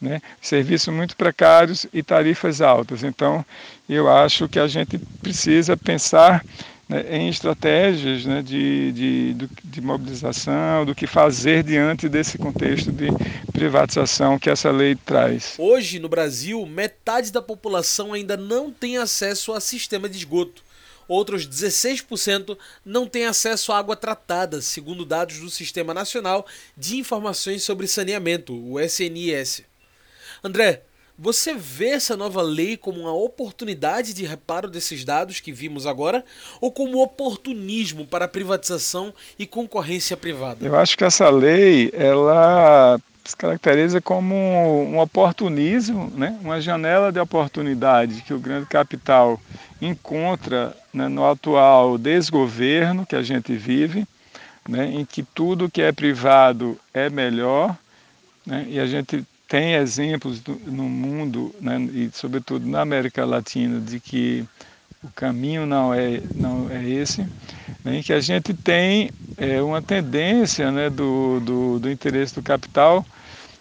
Né? 0.00 0.22
Serviços 0.40 0.92
muito 0.94 1.14
precários 1.14 1.86
e 1.92 2.02
tarifas 2.02 2.60
altas. 2.60 3.04
Então, 3.04 3.44
eu 3.88 4.10
acho 4.10 4.48
que 4.48 4.58
a 4.58 4.66
gente 4.66 4.98
precisa 5.20 5.76
pensar 5.76 6.42
né, 6.90 7.06
em 7.08 7.28
estratégias 7.28 8.24
né, 8.24 8.42
de, 8.42 8.90
de, 8.90 9.48
de, 9.62 9.80
mobilização, 9.80 10.84
do 10.84 10.92
que 10.92 11.06
fazer 11.06 11.62
diante 11.62 12.08
desse 12.08 12.36
contexto 12.36 12.90
de 12.90 13.06
privatização 13.52 14.38
que 14.38 14.50
essa 14.50 14.72
lei 14.72 14.96
traz. 14.96 15.54
Hoje, 15.56 16.00
no 16.00 16.08
Brasil, 16.08 16.66
metade 16.66 17.30
da 17.30 17.40
população 17.40 18.12
ainda 18.12 18.36
não 18.36 18.72
tem 18.72 18.98
acesso 18.98 19.52
a 19.52 19.60
sistema 19.60 20.08
de 20.08 20.18
esgoto 20.18 20.68
outros 21.06 21.44
16% 21.48 22.56
não 22.84 23.04
têm 23.04 23.26
acesso 23.26 23.72
à 23.72 23.78
água 23.78 23.96
tratada, 23.96 24.62
segundo 24.62 25.04
dados 25.04 25.40
do 25.40 25.50
Sistema 25.50 25.92
Nacional 25.92 26.46
de 26.76 26.98
Informações 26.98 27.64
sobre 27.64 27.88
Saneamento, 27.88 28.54
o 28.54 28.78
SNIS. 28.78 29.64
André, 30.42 30.84
você 31.20 31.54
vê 31.54 31.90
essa 31.90 32.16
nova 32.16 32.40
lei 32.40 32.78
como 32.78 33.00
uma 33.00 33.12
oportunidade 33.12 34.14
de 34.14 34.24
reparo 34.24 34.70
desses 34.70 35.04
dados 35.04 35.38
que 35.38 35.52
vimos 35.52 35.86
agora 35.86 36.24
ou 36.62 36.72
como 36.72 37.02
oportunismo 37.02 38.06
para 38.06 38.26
privatização 38.26 39.12
e 39.38 39.46
concorrência 39.46 40.16
privada? 40.16 40.64
Eu 40.64 40.74
acho 40.74 40.96
que 40.96 41.04
essa 41.04 41.28
lei 41.28 41.90
ela 41.92 42.98
se 43.22 43.36
caracteriza 43.36 44.00
como 44.00 44.34
um 44.34 44.98
oportunismo, 44.98 46.10
né? 46.16 46.38
uma 46.40 46.58
janela 46.58 47.12
de 47.12 47.20
oportunidade 47.20 48.22
que 48.22 48.32
o 48.32 48.40
grande 48.40 48.64
capital 48.64 49.38
encontra 49.78 50.74
né, 50.92 51.06
no 51.06 51.30
atual 51.30 51.98
desgoverno 51.98 53.04
que 53.04 53.14
a 53.14 53.22
gente 53.22 53.54
vive, 53.54 54.06
né, 54.66 54.86
em 54.86 55.04
que 55.04 55.22
tudo 55.22 55.70
que 55.70 55.82
é 55.82 55.92
privado 55.92 56.78
é 56.94 57.10
melhor, 57.10 57.76
né, 58.46 58.66
e 58.68 58.80
a 58.80 58.86
gente 58.86 59.24
tem 59.50 59.74
exemplos 59.74 60.38
do, 60.38 60.54
no 60.64 60.84
mundo, 60.84 61.52
né, 61.60 61.76
e 61.92 62.08
sobretudo 62.14 62.64
na 62.68 62.82
América 62.82 63.24
Latina, 63.24 63.80
de 63.80 63.98
que 63.98 64.44
o 65.02 65.08
caminho 65.08 65.66
não 65.66 65.92
é, 65.92 66.22
não 66.36 66.70
é 66.70 66.88
esse, 66.88 67.22
né, 67.84 67.96
em 67.98 68.02
que 68.02 68.12
a 68.12 68.20
gente 68.20 68.54
tem 68.54 69.10
é, 69.36 69.60
uma 69.60 69.82
tendência 69.82 70.70
né, 70.70 70.88
do, 70.88 71.40
do, 71.40 71.80
do 71.80 71.90
interesse 71.90 72.32
do 72.32 72.42
capital 72.42 73.04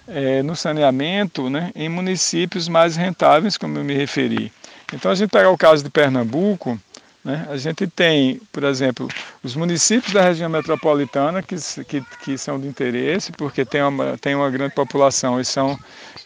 é, 0.08 0.44
no 0.44 0.56
saneamento 0.56 1.50
né, 1.50 1.72
em 1.76 1.90
municípios 1.90 2.68
mais 2.68 2.96
rentáveis, 2.96 3.58
como 3.58 3.80
eu 3.80 3.84
me 3.84 3.96
referi. 3.96 4.54
Então, 4.94 5.10
a 5.10 5.16
gente 5.16 5.32
pegar 5.32 5.50
o 5.50 5.58
caso 5.58 5.84
de 5.84 5.90
Pernambuco, 5.90 6.80
né, 7.24 7.46
a 7.50 7.58
gente 7.58 7.86
tem, 7.86 8.40
por 8.52 8.64
exemplo, 8.64 9.08
os 9.44 9.56
municípios 9.56 10.14
da 10.14 10.22
região 10.22 10.50
metropolitana 10.50 11.44
que, 11.44 11.56
que, 11.84 12.02
que 12.24 12.38
são 12.38 12.60
de 12.60 12.68
interesse, 12.68 13.32
porque 13.34 13.66
tem 13.66 13.84
uma, 13.84 14.18
tem 14.18 14.36
uma 14.36 14.50
grande 14.50 14.74
população 14.74 15.40
e 15.40 15.44
são 15.44 15.78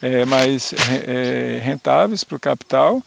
é, 0.02 0.24
mais 0.26 0.74
é, 1.08 1.60
rentáveis 1.64 2.24
para 2.24 2.36
o 2.36 2.40
capital. 2.40 3.02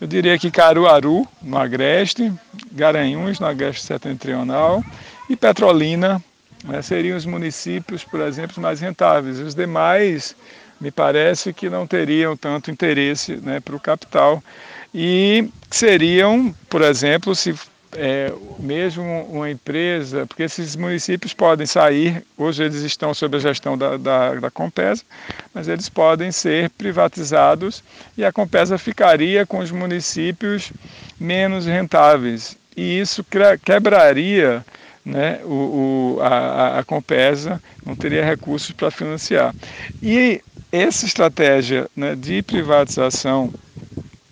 Eu 0.00 0.06
diria 0.06 0.38
que 0.38 0.50
Caruaru, 0.50 1.26
no 1.42 1.56
Agreste, 1.56 2.32
Garanhuns, 2.72 3.40
no 3.40 3.46
Agreste 3.46 3.84
Setentrional, 3.84 4.84
e 5.28 5.36
Petrolina, 5.36 6.22
né, 6.64 6.82
seriam 6.82 7.16
os 7.16 7.24
municípios, 7.24 8.04
por 8.04 8.20
exemplo, 8.20 8.60
mais 8.60 8.80
rentáveis. 8.80 9.38
Os 9.38 9.54
demais, 9.54 10.36
me 10.80 10.90
parece 10.90 11.52
que 11.52 11.68
não 11.68 11.86
teriam 11.86 12.36
tanto 12.36 12.70
interesse 12.70 13.36
né, 13.36 13.60
para 13.60 13.76
o 13.76 13.80
capital 13.80 14.42
e 14.94 15.48
seriam, 15.70 16.54
por 16.68 16.82
exemplo, 16.82 17.34
se 17.34 17.54
é, 17.96 18.32
mesmo 18.58 19.02
uma 19.24 19.50
empresa, 19.50 20.26
porque 20.26 20.44
esses 20.44 20.76
municípios 20.76 21.34
podem 21.34 21.66
sair, 21.66 22.24
hoje 22.36 22.62
eles 22.62 22.82
estão 22.82 23.12
sob 23.12 23.36
a 23.36 23.40
gestão 23.40 23.76
da, 23.76 23.96
da, 23.96 24.34
da 24.34 24.50
Compesa, 24.50 25.02
mas 25.52 25.68
eles 25.68 25.88
podem 25.88 26.30
ser 26.30 26.70
privatizados 26.70 27.82
e 28.16 28.24
a 28.24 28.32
Compesa 28.32 28.78
ficaria 28.78 29.44
com 29.44 29.58
os 29.58 29.70
municípios 29.70 30.72
menos 31.18 31.66
rentáveis. 31.66 32.56
E 32.76 33.00
isso 33.00 33.24
quebraria 33.64 34.64
né, 35.04 35.40
o, 35.44 36.16
o, 36.16 36.20
a, 36.22 36.78
a 36.78 36.84
Compesa 36.84 37.60
não 37.84 37.96
teria 37.96 38.24
recursos 38.24 38.70
para 38.70 38.90
financiar. 38.90 39.54
E 40.00 40.40
essa 40.70 41.04
estratégia 41.04 41.88
né, 41.96 42.14
de 42.14 42.42
privatização 42.42 43.52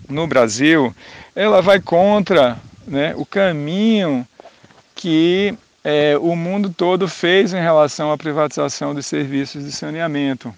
no 0.08 0.26
Brasil, 0.26 0.94
ela 1.34 1.60
vai 1.60 1.80
contra 1.80 2.56
né, 2.86 3.14
o 3.16 3.26
caminho 3.26 4.26
que 4.94 5.54
é, 5.84 6.18
o 6.18 6.34
mundo 6.34 6.70
todo 6.70 7.06
fez 7.06 7.52
em 7.52 7.60
relação 7.60 8.10
à 8.10 8.18
privatização 8.18 8.94
de 8.94 9.02
serviços 9.02 9.64
de 9.64 9.70
saneamento. 9.70 10.52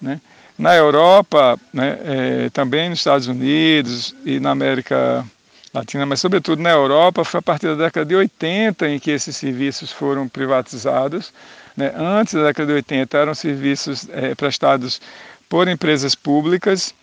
Né? 0.00 0.20
Na 0.58 0.74
Europa, 0.74 1.58
né, 1.72 1.98
é, 2.04 2.50
também 2.50 2.90
nos 2.90 2.98
Estados 2.98 3.28
Unidos 3.28 4.14
e 4.24 4.38
na 4.38 4.50
América 4.50 5.24
Latina, 5.72 6.04
mas 6.04 6.20
sobretudo 6.20 6.60
na 6.60 6.70
Europa, 6.70 7.24
foi 7.24 7.38
a 7.38 7.42
partir 7.42 7.68
da 7.68 7.84
década 7.86 8.04
de 8.04 8.14
80 8.14 8.88
em 8.90 8.98
que 8.98 9.10
esses 9.10 9.34
serviços 9.36 9.90
foram 9.90 10.28
privatizados. 10.28 11.32
Né? 11.74 11.92
Antes 11.96 12.34
da 12.34 12.44
década 12.44 12.66
de 12.66 12.74
80 12.74 13.16
eram 13.16 13.34
serviços 13.34 14.06
é, 14.10 14.34
prestados 14.34 15.00
por 15.48 15.68
empresas 15.68 16.14
públicas 16.14 16.94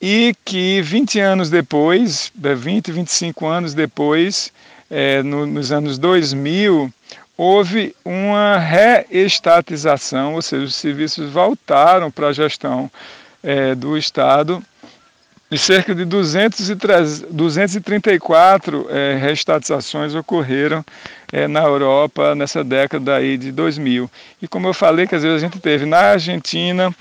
e 0.00 0.34
que 0.44 0.80
20 0.82 1.20
anos 1.20 1.50
depois, 1.50 2.32
20, 2.34 2.92
25 2.92 3.46
anos 3.46 3.74
depois, 3.74 4.52
é, 4.90 5.22
no, 5.22 5.46
nos 5.46 5.72
anos 5.72 5.98
2000, 5.98 6.92
houve 7.36 7.94
uma 8.04 8.58
reestatização, 8.58 10.34
ou 10.34 10.42
seja, 10.42 10.64
os 10.64 10.74
serviços 10.74 11.30
voltaram 11.30 12.10
para 12.10 12.28
a 12.28 12.32
gestão 12.32 12.90
é, 13.42 13.74
do 13.74 13.96
Estado 13.96 14.62
e 15.50 15.56
cerca 15.56 15.94
de 15.94 16.04
203, 16.04 17.22
234 17.30 18.86
é, 18.90 19.16
reestatizações 19.16 20.14
ocorreram 20.14 20.84
é, 21.32 21.48
na 21.48 21.62
Europa 21.62 22.34
nessa 22.34 22.62
década 22.62 23.16
aí 23.16 23.38
de 23.38 23.50
2000. 23.50 24.10
E 24.42 24.48
como 24.48 24.68
eu 24.68 24.74
falei, 24.74 25.06
que 25.06 25.14
às 25.14 25.22
vezes 25.22 25.42
a 25.42 25.46
gente 25.46 25.58
teve 25.58 25.86
na 25.86 25.98
Argentina, 25.98 26.94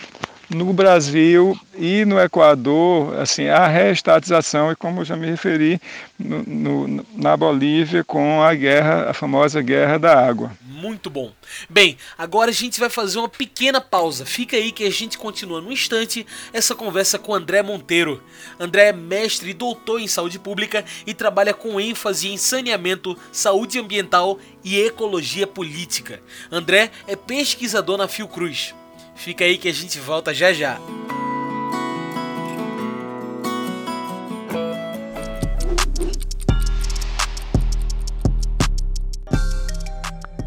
no 0.50 0.72
Brasil 0.72 1.60
e 1.75 2.06
no 2.06 2.20
Equador, 2.20 3.20
assim, 3.20 3.48
a 3.48 3.68
reestatização, 3.68 4.72
e 4.72 4.75
como 4.75 5.01
eu 5.01 5.06
já 5.06 5.16
me 5.16 5.27
referi, 5.27 5.80
no, 6.18 6.44
no, 6.44 7.06
na 7.16 7.36
Bolívia 7.36 8.04
com 8.04 8.42
a 8.42 8.54
guerra, 8.54 9.10
a 9.10 9.13
famosa 9.13 9.62
guerra 9.62 9.98
da 9.98 10.18
água. 10.18 10.51
Muito 10.62 11.10
bom. 11.10 11.32
Bem, 11.70 11.98
agora 12.18 12.51
a 12.51 12.54
gente 12.54 12.80
vai 12.80 12.89
fazer 12.89 13.20
uma 13.20 13.27
pequena 13.27 13.82
pausa. 13.82 14.25
Fica 14.25 14.56
aí 14.56 14.72
que 14.72 14.86
a 14.86 14.92
gente 14.92 15.18
continua 15.18 15.60
no 15.60 15.72
instante 15.72 16.25
essa 16.54 16.75
conversa 16.75 17.20
com 17.20 17.34
André 17.34 17.62
Monteiro. 17.62 18.24
André 18.60 18.89
é 18.89 18.94
mestre 18.94 19.50
e 19.50 19.54
doutor 19.54 20.00
em 20.00 20.08
saúde 20.08 20.39
pública 20.39 20.86
e 21.06 21.13
trabalha 21.13 21.54
com 21.54 21.80
ênfase 21.80 22.30
em 22.30 22.38
saneamento, 22.38 23.18
saúde 23.32 23.80
ambiental 23.80 24.39
e 24.63 24.80
ecologia 24.80 25.48
política. 25.48 26.22
André 26.51 26.92
é 27.08 27.16
pesquisador 27.16 27.98
na 27.98 28.08
Fiocruz. 28.08 28.74
Fica 29.17 29.43
aí 29.43 29.57
que 29.57 29.67
a 29.67 29.74
gente 29.74 30.00
volta 30.00 30.33
já 30.33 30.53
já. 30.53 30.79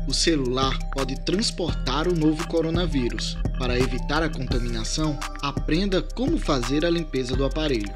O 0.08 0.14
celular 0.14 0.78
pode 0.92 1.14
transportar 1.24 2.06
o 2.06 2.14
novo 2.14 2.46
coronavírus. 2.46 3.36
Para 3.58 3.78
evitar 3.78 4.22
a 4.22 4.30
contaminação, 4.30 5.18
aprenda 5.42 6.00
como 6.00 6.38
fazer 6.38 6.86
a 6.86 6.90
limpeza 6.90 7.36
do 7.36 7.44
aparelho. 7.44 7.92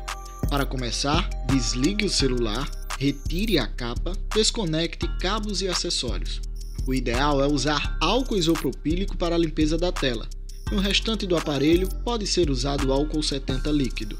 Para 0.50 0.66
começar, 0.66 1.28
desligue 1.46 2.04
o 2.04 2.10
celular, 2.10 2.68
retire 2.98 3.58
a 3.58 3.66
capa, 3.66 4.12
desconecte 4.34 5.08
cabos 5.18 5.62
e 5.62 5.68
acessórios. 5.68 6.42
O 6.86 6.92
ideal 6.92 7.42
é 7.42 7.46
usar 7.46 7.96
álcool 8.00 8.36
isopropílico 8.36 9.16
para 9.16 9.36
a 9.36 9.38
limpeza 9.38 9.78
da 9.78 9.90
tela. 9.90 10.28
No 10.70 10.80
restante 10.80 11.26
do 11.26 11.36
aparelho 11.36 11.88
pode 12.04 12.26
ser 12.26 12.50
usado 12.50 12.92
álcool 12.92 13.22
70 13.22 13.70
líquido. 13.70 14.16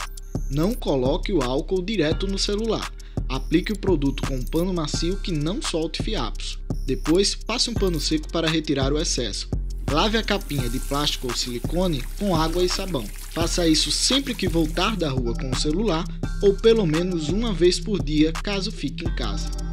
Não 0.51 0.75
coloque 0.75 1.33
o 1.33 1.43
álcool 1.43 1.83
direto 1.83 2.27
no 2.27 2.39
celular. 2.39 2.93
Aplique 3.29 3.73
o 3.73 3.79
produto 3.79 4.27
com 4.27 4.37
um 4.37 4.45
pano 4.45 4.73
macio 4.73 5.17
que 5.17 5.33
não 5.33 5.63
solte 5.63 6.02
fiapos. 6.02 6.59
Depois, 6.87 7.35
passe 7.35 7.71
um 7.71 7.75
pano 7.75 7.99
seco 7.99 8.30
para 8.30 8.49
retirar 8.49 8.93
o 8.93 8.99
excesso. 8.99 9.49
Lave 9.91 10.19
a 10.19 10.23
capinha 10.23 10.69
de 10.69 10.78
plástico 10.80 11.28
ou 11.28 11.35
silicone 11.35 12.02
com 12.19 12.37
água 12.37 12.63
e 12.63 12.69
sabão. 12.69 13.04
Faça 13.33 13.67
isso 13.67 13.91
sempre 13.91 14.35
que 14.35 14.49
voltar 14.49 14.97
da 14.97 15.09
rua 15.09 15.35
com 15.35 15.50
o 15.50 15.57
celular 15.57 16.04
ou 16.43 16.54
pelo 16.54 16.87
menos 16.87 17.28
uma 17.28 17.52
vez 17.52 17.80
por 17.80 18.02
dia, 18.02 18.33
caso 18.33 18.71
fique 18.71 19.04
em 19.07 19.15
casa. 19.15 19.64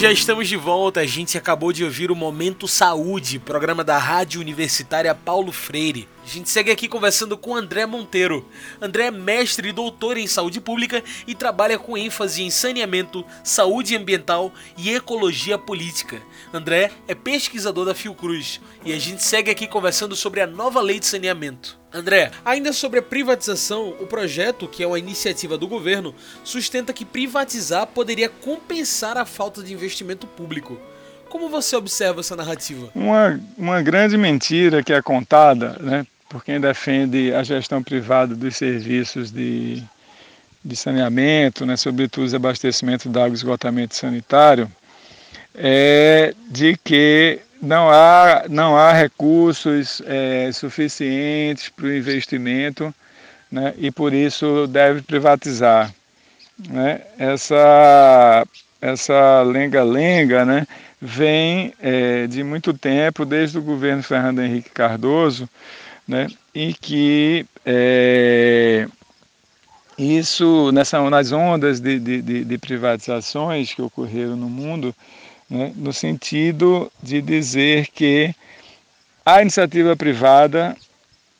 Já 0.00 0.10
estamos 0.10 0.48
de 0.48 0.56
volta. 0.56 1.00
A 1.00 1.06
gente 1.06 1.36
acabou 1.36 1.74
de 1.74 1.84
ouvir 1.84 2.10
o 2.10 2.16
Momento 2.16 2.66
Saúde, 2.66 3.38
programa 3.38 3.84
da 3.84 3.98
Rádio 3.98 4.40
Universitária 4.40 5.14
Paulo 5.14 5.52
Freire. 5.52 6.08
A 6.30 6.32
gente 6.32 6.48
segue 6.48 6.70
aqui 6.70 6.86
conversando 6.86 7.36
com 7.36 7.56
André 7.56 7.84
Monteiro. 7.86 8.48
André 8.80 9.06
é 9.06 9.10
mestre 9.10 9.70
e 9.70 9.72
doutor 9.72 10.16
em 10.16 10.28
saúde 10.28 10.60
pública 10.60 11.02
e 11.26 11.34
trabalha 11.34 11.76
com 11.76 11.98
ênfase 11.98 12.44
em 12.44 12.50
saneamento, 12.50 13.24
saúde 13.42 13.96
ambiental 13.96 14.52
e 14.78 14.94
ecologia 14.94 15.58
política. 15.58 16.22
André 16.52 16.92
é 17.08 17.16
pesquisador 17.16 17.84
da 17.84 17.96
Fiocruz 17.96 18.60
e 18.84 18.92
a 18.92 18.98
gente 19.00 19.24
segue 19.24 19.50
aqui 19.50 19.66
conversando 19.66 20.14
sobre 20.14 20.40
a 20.40 20.46
nova 20.46 20.80
lei 20.80 21.00
de 21.00 21.06
saneamento. 21.06 21.76
André, 21.92 22.30
ainda 22.44 22.72
sobre 22.72 23.00
a 23.00 23.02
privatização, 23.02 23.88
o 23.98 24.06
projeto, 24.06 24.68
que 24.68 24.84
é 24.84 24.86
uma 24.86 25.00
iniciativa 25.00 25.58
do 25.58 25.66
governo, 25.66 26.14
sustenta 26.44 26.92
que 26.92 27.04
privatizar 27.04 27.88
poderia 27.88 28.28
compensar 28.28 29.18
a 29.18 29.24
falta 29.24 29.64
de 29.64 29.74
investimento 29.74 30.28
público. 30.28 30.78
Como 31.30 31.48
você 31.48 31.76
observa 31.76 32.20
essa 32.20 32.34
narrativa? 32.34 32.90
Uma, 32.92 33.40
uma 33.56 33.80
grande 33.80 34.18
mentira 34.18 34.82
que 34.82 34.92
é 34.92 35.00
contada 35.00 35.76
né, 35.80 36.04
por 36.30 36.44
quem 36.44 36.60
defende 36.60 37.34
a 37.34 37.42
gestão 37.42 37.82
privada 37.82 38.36
dos 38.36 38.56
serviços 38.56 39.32
de, 39.32 39.82
de 40.64 40.76
saneamento, 40.76 41.66
né, 41.66 41.76
sobretudo 41.76 42.34
abastecimento 42.34 43.08
de 43.08 43.18
água 43.18 43.30
e 43.30 43.34
esgotamento 43.34 43.96
sanitário, 43.96 44.70
é 45.54 46.32
de 46.48 46.78
que 46.84 47.40
não 47.60 47.90
há, 47.90 48.44
não 48.48 48.76
há 48.76 48.92
recursos 48.92 50.00
é, 50.06 50.50
suficientes 50.52 51.68
para 51.68 51.86
o 51.86 51.92
investimento 51.92 52.94
né, 53.50 53.74
e 53.76 53.90
por 53.90 54.14
isso 54.14 54.68
deve 54.68 55.02
privatizar. 55.02 55.92
Né? 56.68 57.00
Essa 57.18 58.46
essa 58.80 59.42
lenga-lenga 59.42 60.44
né, 60.44 60.66
vem 61.00 61.74
é, 61.82 62.26
de 62.26 62.42
muito 62.42 62.72
tempo, 62.72 63.26
desde 63.26 63.58
o 63.58 63.62
governo 63.62 64.02
Fernando 64.02 64.40
Henrique 64.40 64.70
Cardoso, 64.70 65.48
né, 66.10 66.26
e 66.52 66.74
que 66.74 67.46
é, 67.64 68.84
isso, 69.96 70.72
nessa, 70.72 71.08
nas 71.08 71.30
ondas 71.30 71.78
de, 71.78 72.00
de, 72.00 72.44
de, 72.44 72.58
privatizações 72.58 73.72
que 73.72 73.80
ocorreram 73.80 74.34
no 74.34 74.48
mundo, 74.48 74.92
né, 75.48 75.72
no 75.76 75.92
sentido 75.92 76.90
de 77.00 77.22
dizer 77.22 77.86
que 77.94 78.34
a 79.24 79.40
iniciativa 79.40 79.94
privada 79.94 80.76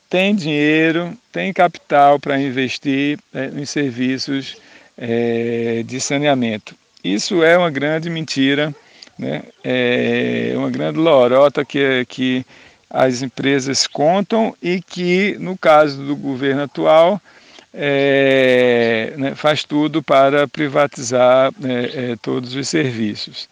tem 0.09 0.37
dinheiro, 0.37 1.19
tem 1.33 1.53
capital 1.53 2.21
para 2.21 2.41
investir 2.41 3.19
é, 3.35 3.47
em 3.47 3.67
serviços 3.67 4.57
é, 4.97 5.83
de 5.85 6.01
saneamento. 6.01 6.77
Isso 7.03 7.43
é 7.43 7.59
uma 7.59 7.71
grande 7.71 8.09
mentira, 8.09 8.73
né? 9.19 9.43
é 9.65 10.53
uma 10.55 10.71
grande 10.71 10.99
lorota 11.01 11.65
que, 11.65 12.07
que 12.09 12.47
as 12.91 13.23
empresas 13.23 13.87
contam 13.87 14.55
e 14.61 14.83
que, 14.83 15.37
no 15.39 15.57
caso 15.57 16.03
do 16.05 16.17
governo 16.17 16.65
atual, 16.65 17.23
é, 17.73 19.15
né, 19.17 19.35
faz 19.37 19.65
tudo 19.65 20.03
para 20.03 20.49
privatizar 20.49 21.53
é, 21.63 22.13
é, 22.13 22.17
todos 22.21 22.55
os 22.55 22.69
serviços 22.69 23.49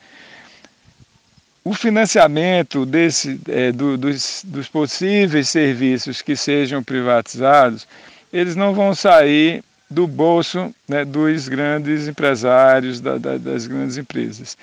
o 1.69 1.75
financiamento 1.75 2.87
desse, 2.87 3.39
é, 3.47 3.71
do, 3.71 3.99
dos, 3.99 4.43
dos, 4.47 4.67
possíveis 4.69 5.51
serviços 5.51 6.23
que 6.23 6.35
sejam 6.35 6.83
privatizados, 6.83 7.87
eles 8.33 8.57
não 8.57 8.73
vão 8.73 8.95
sair 8.95 9.63
do 9.91 10.07
bolso 10.07 10.75
né, 10.89 11.05
dos 11.05 11.47
grandes 11.47 12.09
empresários, 12.09 13.03
da, 13.03 13.19
da, 13.19 13.37
das 13.37 13.67
grandes 13.67 13.99
empresas. 13.99 14.57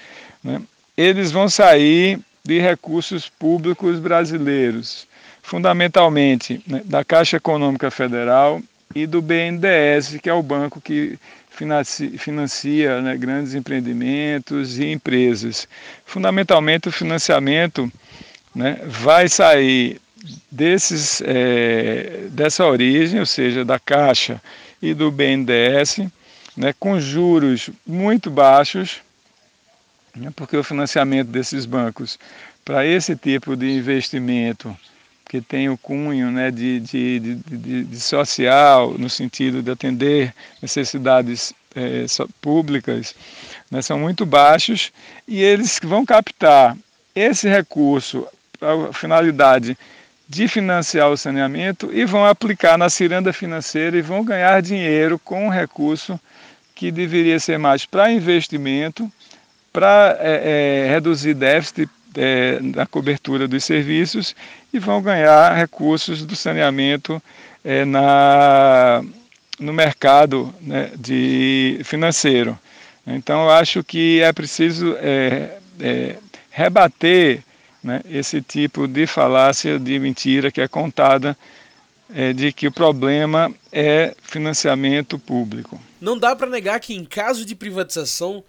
Né? 0.44 0.60
Eles 0.98 1.32
vão 1.32 1.48
sair 1.48 2.20
de 2.46 2.60
recursos 2.60 3.28
públicos 3.28 4.00
brasileiros, 4.00 5.08
fundamentalmente 5.42 6.62
né, 6.68 6.82
da 6.86 7.04
Caixa 7.04 7.38
Econômica 7.38 7.90
Federal 7.90 8.62
e 8.94 9.08
do 9.08 9.22
BNDES, 9.22 10.20
que 10.22 10.30
é 10.30 10.34
o 10.34 10.44
banco 10.44 10.80
que 10.80 11.18
financia, 12.18 13.02
né, 13.02 13.18
grandes 13.18 13.56
empreendimentos 13.56 14.78
e 14.78 14.92
empresas. 14.92 15.68
Fundamentalmente, 16.06 16.88
o 16.88 16.92
financiamento 16.92 17.92
né, 18.54 18.80
vai 18.86 19.28
sair 19.28 20.00
desses, 20.52 21.22
é, 21.26 22.28
dessa 22.30 22.66
origem, 22.66 23.20
ou 23.20 23.26
seja, 23.26 23.66
da 23.66 23.80
Caixa 23.80 24.40
e 24.82 24.94
do 24.94 25.10
BNDES, 25.10 26.02
né, 26.56 26.74
com 26.80 27.00
juros 27.00 27.72
muito 27.88 28.30
baixos, 28.30 29.02
porque 30.36 30.58
o 30.58 30.64
financiamento 30.64 31.28
desses 31.28 31.66
bancos 31.66 32.18
para 32.64 32.86
esse 32.86 33.16
tipo 33.16 33.56
de 33.56 33.72
investimento 33.72 34.76
que 35.28 35.42
tem 35.42 35.70
o 35.70 35.78
cunho 35.78 36.32
né, 36.32 36.52
de, 36.52 36.80
de, 36.80 37.20
de, 37.20 37.84
de 37.84 38.00
social, 38.00 38.96
no 38.98 39.10
sentido 39.10 39.62
de 39.62 39.72
atender 39.72 40.34
necessidades 40.62 41.54
é, 41.76 42.06
públicas, 42.40 43.16
né, 43.70 43.82
são 43.82 44.00
muito 44.00 44.26
baixos 44.26 44.92
e 45.28 45.42
eles 45.42 45.80
vão 45.84 46.06
captar 46.06 46.78
esse 47.14 47.50
recurso 47.50 48.28
para 48.60 48.90
a 48.90 48.94
finalidade 48.94 49.78
de 50.28 50.48
financiar 50.48 51.10
o 51.10 51.18
saneamento 51.18 51.90
e 51.94 52.06
vão 52.06 52.26
aplicar 52.26 52.78
na 52.78 52.90
ciranda 52.90 53.32
financeira 53.32 53.98
e 53.98 54.02
vão 54.02 54.24
ganhar 54.24 54.62
dinheiro 54.62 55.20
com 55.20 55.48
um 55.48 55.50
recurso 55.50 56.20
que 56.74 56.92
deveria 56.92 57.40
ser 57.40 57.58
mais 57.58 57.86
para 57.86 58.12
investimento, 58.12 59.12
para 59.76 60.18
é, 60.22 60.86
é, 60.86 60.90
reduzir 60.90 61.34
déficit 61.34 61.90
é, 62.16 62.60
na 62.62 62.86
cobertura 62.86 63.46
dos 63.46 63.66
serviços 63.66 64.34
e 64.74 64.80
vão 64.80 65.02
ganhar 65.02 65.54
recursos 65.54 66.26
do 66.26 66.34
saneamento 66.34 67.22
é, 67.62 67.84
na, 67.84 69.04
no 69.60 69.74
mercado 69.74 70.56
né, 70.62 70.92
de 70.98 71.82
financeiro. 71.84 72.58
Então, 73.06 73.44
eu 73.44 73.52
acho 73.52 73.84
que 73.84 74.22
é 74.22 74.32
preciso 74.32 74.96
é, 74.98 75.58
é, 75.82 76.16
rebater 76.50 77.44
né, 77.84 78.00
esse 78.10 78.42
tipo 78.42 78.88
de 78.88 79.06
falácia, 79.06 79.78
de 79.78 80.00
mentira 80.00 80.50
que 80.50 80.62
é 80.62 80.70
contada 80.70 81.38
é, 82.14 82.32
de 82.32 82.54
que 82.54 82.66
o 82.66 82.72
problema 82.72 83.52
é 83.74 84.16
financiamento 84.22 85.20
público. 85.20 85.78
Não 86.06 86.20
dá 86.20 86.36
para 86.36 86.48
negar 86.48 86.80
que, 86.80 86.94
em 86.94 87.04
caso 87.04 87.44
de 87.44 87.56
privatização, 87.56 88.44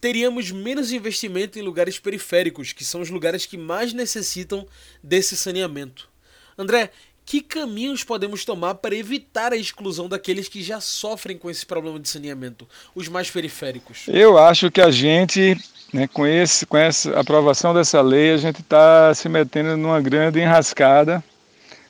teríamos 0.00 0.50
menos 0.50 0.92
investimento 0.92 1.58
em 1.58 1.62
lugares 1.62 1.98
periféricos, 1.98 2.72
que 2.72 2.86
são 2.86 3.02
os 3.02 3.10
lugares 3.10 3.44
que 3.44 3.58
mais 3.58 3.92
necessitam 3.92 4.66
desse 5.02 5.36
saneamento. 5.36 6.08
André, 6.56 6.90
que 7.22 7.42
caminhos 7.42 8.02
podemos 8.02 8.46
tomar 8.46 8.76
para 8.76 8.94
evitar 8.94 9.52
a 9.52 9.58
exclusão 9.58 10.08
daqueles 10.08 10.48
que 10.48 10.62
já 10.62 10.80
sofrem 10.80 11.36
com 11.36 11.50
esse 11.50 11.66
problema 11.66 12.00
de 12.00 12.08
saneamento, 12.08 12.66
os 12.94 13.08
mais 13.08 13.30
periféricos? 13.30 14.04
Eu 14.08 14.38
acho 14.38 14.70
que 14.70 14.80
a 14.80 14.90
gente, 14.90 15.54
né, 15.92 16.08
com, 16.08 16.26
esse, 16.26 16.64
com 16.64 16.78
essa 16.78 17.20
aprovação 17.20 17.74
dessa 17.74 18.00
lei, 18.00 18.32
a 18.32 18.38
gente 18.38 18.62
está 18.62 19.12
se 19.12 19.28
metendo 19.28 19.76
numa 19.76 20.00
grande 20.00 20.40
enrascada, 20.40 21.22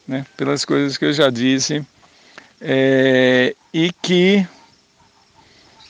né, 0.05 0.27
pelas 0.37 0.65
coisas 0.65 0.99
que 0.99 1.05
eu 1.05 1.13
já 1.13 1.31
disse, 1.31 1.87
é, 2.61 3.55
e 3.73 3.93
que 4.03 4.45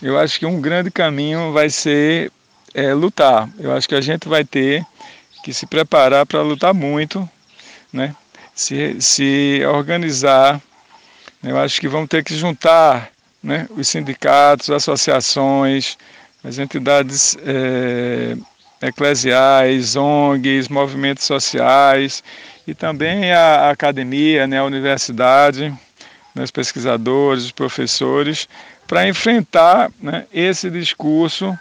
eu 0.03 0.19
acho 0.19 0.39
que 0.39 0.47
um 0.47 0.61
grande 0.61 0.91
caminho 0.91 1.53
vai 1.53 1.71
ser 1.71 2.31
é, 2.75 2.93
lutar. 2.93 3.49
Eu 3.59 3.73
acho 3.73 3.89
que 3.89 3.95
a 3.95 4.01
gente 4.01 4.29
vai 4.29 4.45
ter 4.45 4.85
que 5.43 5.53
se 5.53 5.67
preparar 5.67 6.27
para 6.27 6.43
lutar 6.43 6.75
muito, 6.75 7.29
né? 7.93 8.15
se, 8.57 8.97
se 9.01 9.61
organizar. 9.67 10.61
Eu 11.45 11.59
acho 11.59 11.81
que 11.81 11.87
vamos 11.87 12.09
ter 12.09 12.25
que 12.25 12.35
juntar 12.35 13.11
né, 13.43 13.69
os 13.71 13.87
sindicatos, 13.87 14.71
associações, 14.71 15.97
as 16.43 16.59
entidades 16.59 17.37
é, 17.45 18.37
eclesiais, 18.85 19.95
ONGs, 19.95 20.69
movimentos 20.69 21.25
sociais 21.25 22.25
e 22.67 22.75
também 22.75 23.31
a, 23.31 23.71
academia, 23.71 24.47
né, 24.47 24.59
a 24.59 24.65
universidade, 24.65 25.73
né, 26.35 26.43
os 26.43 26.51
pesquisadores, 26.51 27.45
os 27.45 27.53
professores, 27.53 28.49
para 28.87 29.09
enfrentar 29.09 29.91
né, 30.01 30.27
esse 30.33 30.71
discurso 30.71 31.57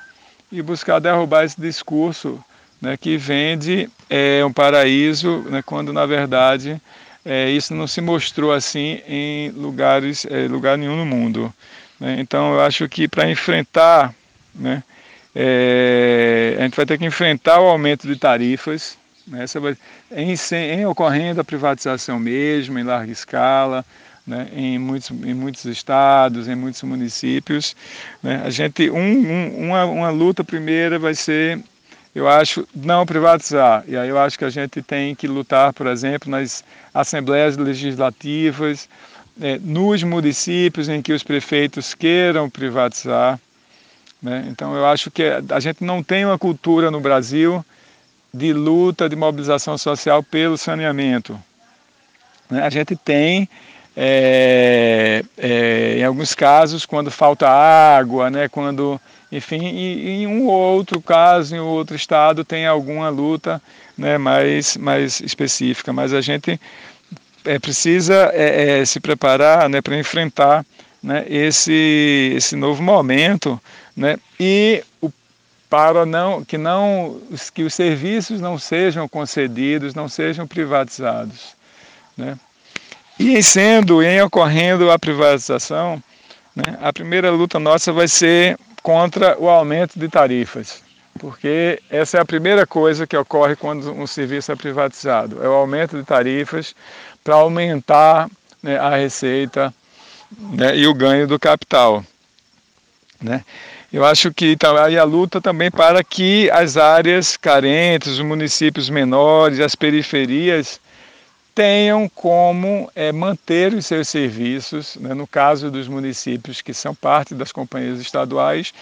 e 0.51 0.61
buscar 0.61 0.99
derrubar 0.99 1.43
esse 1.43 1.59
discurso 1.59 2.43
né, 2.81 2.95
que 2.97 3.17
vende 3.17 3.89
é, 4.09 4.43
um 4.45 4.53
paraíso, 4.53 5.39
né, 5.49 5.61
quando 5.65 5.91
na 5.91 6.05
verdade 6.05 6.79
é, 7.25 7.49
isso 7.49 7.73
não 7.73 7.87
se 7.87 8.01
mostrou 8.01 8.53
assim 8.53 9.01
em 9.07 9.49
lugares, 9.49 10.25
é, 10.29 10.47
lugar 10.47 10.77
nenhum 10.77 10.95
no 10.95 11.05
mundo. 11.05 11.53
Né? 11.99 12.17
Então 12.19 12.53
eu 12.53 12.61
acho 12.61 12.87
que 12.87 13.07
para 13.07 13.29
enfrentar, 13.29 14.13
né, 14.53 14.83
é, 15.33 16.55
a 16.59 16.63
gente 16.63 16.75
vai 16.75 16.85
ter 16.85 16.97
que 16.97 17.05
enfrentar 17.05 17.59
o 17.59 17.67
aumento 17.67 18.07
de 18.07 18.15
tarifas, 18.15 18.97
né, 19.27 19.45
vai, 19.59 19.75
em, 20.11 20.35
em 20.53 20.85
ocorrendo 20.85 21.41
a 21.41 21.43
privatização 21.43 22.19
mesmo, 22.19 22.77
em 22.77 22.83
larga 22.83 23.11
escala, 23.11 23.83
né, 24.25 24.47
em, 24.53 24.79
muitos, 24.79 25.09
em 25.11 25.33
muitos 25.33 25.65
estados, 25.65 26.47
em 26.47 26.55
muitos 26.55 26.81
municípios. 26.83 27.75
Né, 28.21 28.41
a 28.45 28.49
gente, 28.49 28.89
um, 28.89 28.97
um, 28.97 29.67
uma, 29.67 29.85
uma 29.85 30.09
luta 30.09 30.43
primeira 30.43 30.97
vai 30.97 31.13
ser 31.13 31.61
eu 32.15 32.29
acho, 32.29 32.65
não 32.73 33.05
privatizar. 33.05 33.83
E 33.85 33.97
aí 33.97 34.07
eu 34.07 34.17
acho 34.17 34.39
que 34.39 34.45
a 34.45 34.49
gente 34.49 34.81
tem 34.81 35.13
que 35.13 35.27
lutar, 35.27 35.73
por 35.73 35.85
exemplo, 35.85 36.31
nas 36.31 36.63
assembleias 36.93 37.57
legislativas, 37.57 38.87
é, 39.41 39.59
nos 39.59 40.01
municípios 40.01 40.87
em 40.87 41.01
que 41.01 41.11
os 41.11 41.23
prefeitos 41.23 41.93
queiram 41.93 42.49
privatizar. 42.49 43.37
Né? 44.21 44.45
Então 44.49 44.73
eu 44.73 44.85
acho 44.85 45.11
que 45.11 45.23
a 45.23 45.59
gente 45.59 45.83
não 45.83 46.01
tem 46.01 46.25
uma 46.25 46.39
cultura 46.39 46.89
no 46.89 47.01
Brasil 47.01 47.63
de 48.33 48.53
luta, 48.53 49.09
de 49.09 49.15
mobilização 49.15 49.77
social 49.77 50.23
pelo 50.23 50.57
saneamento. 50.57 51.37
Né? 52.49 52.63
A 52.63 52.69
gente 52.69 52.95
tem, 52.95 53.49
é, 53.95 55.23
é, 55.37 55.97
em 55.99 56.03
alguns 56.03 56.33
casos, 56.35 56.85
quando 56.85 57.09
falta 57.09 57.47
água, 57.47 58.29
né? 58.29 58.49
quando 58.49 58.99
enfim, 59.31 59.65
e, 59.65 60.23
em 60.23 60.27
um 60.27 60.45
ou 60.45 60.75
outro 60.75 61.01
caso, 61.01 61.55
em 61.55 61.59
outro 61.59 61.95
estado, 61.95 62.45
tem 62.45 62.65
alguma 62.65 63.09
luta 63.09 63.61
né, 63.97 64.17
mais, 64.17 64.77
mais 64.77 65.19
específica, 65.19 65.91
mas 65.91 66.13
a 66.13 66.21
gente 66.21 66.59
é, 67.43 67.59
precisa 67.59 68.31
é, 68.33 68.79
é, 68.79 68.85
se 68.85 68.99
preparar 68.99 69.69
né, 69.69 69.81
para 69.81 69.97
enfrentar 69.97 70.65
né, 71.01 71.25
esse, 71.27 72.33
esse 72.35 72.55
novo 72.55 72.81
momento 72.81 73.59
né, 73.95 74.17
e 74.39 74.83
o, 75.01 75.11
para 75.69 76.05
não 76.05 76.43
que 76.43 76.57
não 76.57 77.19
que 77.53 77.63
os 77.63 77.73
serviços 77.73 78.39
não 78.39 78.57
sejam 78.57 79.07
concedidos, 79.07 79.93
não 79.93 80.07
sejam 80.07 80.47
privatizados. 80.47 81.55
Né. 82.15 82.37
E 83.17 83.37
em 83.37 83.41
sendo, 83.41 84.03
em 84.03 84.21
ocorrendo 84.21 84.91
a 84.91 84.99
privatização, 84.99 86.01
né, 86.55 86.77
a 86.81 86.91
primeira 86.91 87.31
luta 87.31 87.59
nossa 87.59 87.91
vai 87.91 88.07
ser 88.07 88.57
contra 88.83 89.37
o 89.39 89.49
aumento 89.49 89.97
de 89.97 90.07
tarifas, 90.09 90.83
porque 91.17 91.81
essa 91.89 92.17
é 92.17 92.21
a 92.21 92.25
primeira 92.25 92.67
coisa 92.67 93.07
que 93.07 93.15
ocorre 93.15 93.55
quando 93.55 93.91
um 93.91 94.05
serviço 94.05 94.51
é 94.51 94.55
privatizado, 94.55 95.43
é 95.43 95.47
o 95.47 95.53
aumento 95.53 95.97
de 95.97 96.03
tarifas 96.03 96.75
para 97.23 97.35
aumentar 97.35 98.29
né, 98.61 98.77
a 98.77 98.95
receita 98.95 99.73
né, 100.37 100.77
e 100.77 100.85
o 100.85 100.93
ganho 100.93 101.27
do 101.27 101.39
capital. 101.39 102.03
Né? 103.21 103.43
Eu 103.91 104.03
acho 104.03 104.33
que 104.33 104.57
tá 104.57 104.83
aí 104.83 104.97
a 104.97 105.03
luta 105.05 105.39
também 105.39 105.71
para 105.71 106.03
que 106.03 106.49
as 106.51 106.75
áreas 106.75 107.37
carentes, 107.37 108.13
os 108.13 108.19
municípios 108.19 108.89
menores, 108.89 109.59
as 109.61 109.73
periferias 109.73 110.81
tenham 111.55 112.09
como 112.09 112.91
é, 112.93 113.13
manter 113.13 113.73
os 113.73 113.85
seus 113.85 114.09
serviços, 114.09 114.97
né, 114.97 115.13
no 115.13 115.25
caso 115.25 115.71
dos 115.71 115.87
municípios 115.87 116.61
que 116.61 116.73
são 116.73 116.93
parte 116.93 117.33
das 117.33 117.53
companhias 117.53 117.99
estaduais, 117.99 118.73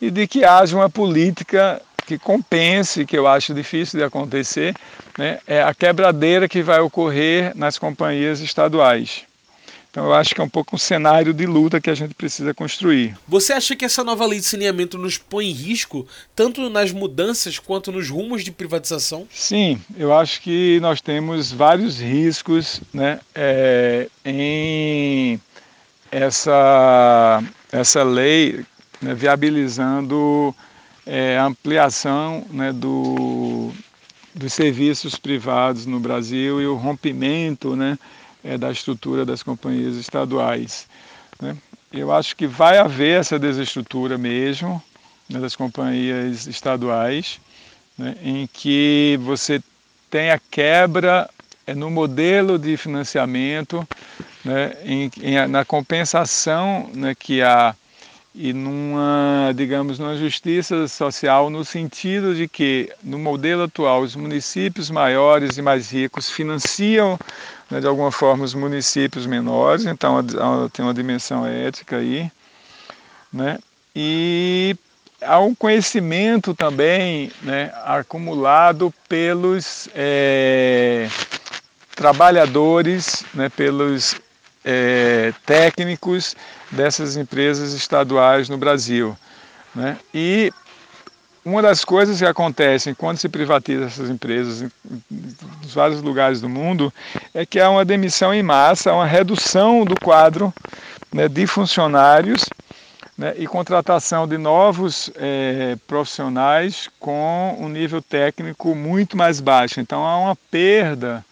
e 0.00 0.10
de 0.12 0.28
que 0.28 0.44
haja 0.44 0.76
uma 0.76 0.88
política 0.88 1.82
que 2.06 2.16
compense, 2.16 3.04
que 3.04 3.18
eu 3.18 3.26
acho 3.26 3.52
difícil 3.52 3.98
de 3.98 4.04
acontecer, 4.04 4.74
né, 5.18 5.40
é 5.46 5.60
a 5.60 5.74
quebradeira 5.74 6.48
que 6.48 6.62
vai 6.62 6.78
ocorrer 6.78 7.52
nas 7.56 7.76
companhias 7.76 8.40
estaduais. 8.40 9.24
Então 9.90 10.04
eu 10.04 10.14
acho 10.14 10.34
que 10.34 10.40
é 10.40 10.44
um 10.44 10.48
pouco 10.48 10.76
um 10.76 10.78
cenário 10.78 11.34
de 11.34 11.46
luta 11.46 11.80
que 11.80 11.90
a 11.90 11.94
gente 11.94 12.14
precisa 12.14 12.54
construir. 12.54 13.16
Você 13.26 13.52
acha 13.52 13.74
que 13.74 13.84
essa 13.84 14.04
nova 14.04 14.24
lei 14.24 14.38
de 14.38 14.46
saneamento 14.46 14.96
nos 14.96 15.18
põe 15.18 15.48
em 15.48 15.52
risco, 15.52 16.06
tanto 16.34 16.70
nas 16.70 16.92
mudanças 16.92 17.58
quanto 17.58 17.90
nos 17.90 18.08
rumos 18.08 18.44
de 18.44 18.52
privatização? 18.52 19.26
Sim, 19.32 19.80
eu 19.96 20.16
acho 20.16 20.40
que 20.42 20.78
nós 20.80 21.00
temos 21.00 21.50
vários 21.50 22.00
riscos 22.00 22.80
né, 22.94 23.18
é, 23.34 24.08
em 24.24 25.40
essa, 26.10 27.42
essa 27.72 28.04
lei 28.04 28.64
né, 29.02 29.12
viabilizando 29.12 30.54
é, 31.04 31.36
a 31.36 31.46
ampliação 31.46 32.46
né, 32.50 32.72
do, 32.72 33.72
dos 34.32 34.52
serviços 34.52 35.16
privados 35.16 35.84
no 35.84 35.98
Brasil 35.98 36.60
e 36.60 36.66
o 36.66 36.76
rompimento 36.76 37.74
né, 37.74 37.98
é, 38.44 38.56
da 38.58 38.70
estrutura 38.70 39.24
das 39.24 39.42
companhias 39.42 39.96
estaduais. 39.96 40.86
Né? 41.40 41.56
Eu 41.92 42.12
acho 42.12 42.36
que 42.36 42.46
vai 42.46 42.78
haver 42.78 43.20
essa 43.20 43.38
desestrutura 43.38 44.16
mesmo 44.16 44.82
né, 45.28 45.40
das 45.40 45.56
companhias 45.56 46.46
estaduais, 46.46 47.40
né, 47.96 48.16
em 48.22 48.48
que 48.52 49.18
você 49.22 49.62
tem 50.10 50.30
a 50.30 50.38
quebra 50.38 51.28
é 51.66 51.74
no 51.74 51.90
modelo 51.90 52.58
de 52.58 52.76
financiamento, 52.76 53.86
né, 54.44 54.76
em, 54.84 55.10
em, 55.20 55.46
na 55.46 55.64
compensação 55.64 56.90
né, 56.92 57.14
que 57.14 57.42
há 57.42 57.74
e 58.34 58.52
numa, 58.52 59.52
digamos, 59.56 59.98
numa 59.98 60.16
justiça 60.16 60.86
social 60.86 61.50
no 61.50 61.64
sentido 61.64 62.34
de 62.34 62.46
que 62.46 62.90
no 63.02 63.18
modelo 63.18 63.64
atual 63.64 64.02
os 64.02 64.14
municípios 64.14 64.88
maiores 64.88 65.58
e 65.58 65.62
mais 65.62 65.90
ricos 65.90 66.30
financiam 66.30 67.18
né, 67.70 67.80
de 67.80 67.86
alguma 67.86 68.10
forma 68.10 68.44
os 68.44 68.54
municípios 68.54 69.26
menores, 69.26 69.84
então 69.84 70.24
tem 70.72 70.84
uma 70.84 70.94
dimensão 70.94 71.46
ética 71.46 71.96
aí, 71.96 72.30
né? 73.32 73.58
E 73.94 74.76
há 75.22 75.38
um 75.38 75.54
conhecimento 75.54 76.54
também 76.54 77.30
né, 77.42 77.72
acumulado 77.84 78.92
pelos 79.08 79.88
é, 79.94 81.08
trabalhadores, 81.94 83.24
né, 83.34 83.48
pelos 83.48 84.16
é, 84.64 85.32
técnicos 85.44 86.34
dessas 86.70 87.16
empresas 87.16 87.72
estaduais 87.72 88.48
no 88.48 88.56
Brasil. 88.56 89.16
Né? 89.74 89.96
E 90.14 90.52
uma 91.44 91.62
das 91.62 91.84
coisas 91.84 92.18
que 92.18 92.26
acontecem 92.26 92.94
quando 92.94 93.18
se 93.18 93.28
privatiza 93.28 93.86
essas 93.86 94.10
empresas 94.10 94.62
em, 94.62 94.70
vários 95.72 96.02
lugares 96.02 96.40
do 96.40 96.48
mundo 96.48 96.92
é 97.32 97.46
que 97.46 97.58
há 97.58 97.70
uma 97.70 97.84
demissão 97.84 98.34
em 98.34 98.42
massa, 98.42 98.92
uma 98.92 99.06
redução 99.06 99.84
do 99.84 99.98
quadro 99.98 100.52
né, 101.12 101.28
de 101.28 101.46
funcionários 101.46 102.44
né, 103.16 103.34
e 103.38 103.46
contratação 103.46 104.26
de 104.26 104.36
novos 104.36 105.10
é, 105.16 105.76
profissionais 105.86 106.88
com 106.98 107.56
um 107.58 107.68
nível 107.68 108.02
técnico 108.02 108.74
muito 108.74 109.16
mais 109.16 109.40
baixo. 109.40 109.80
Então 109.80 110.04
há 110.04 110.18
uma 110.18 110.36
perda 110.50 111.24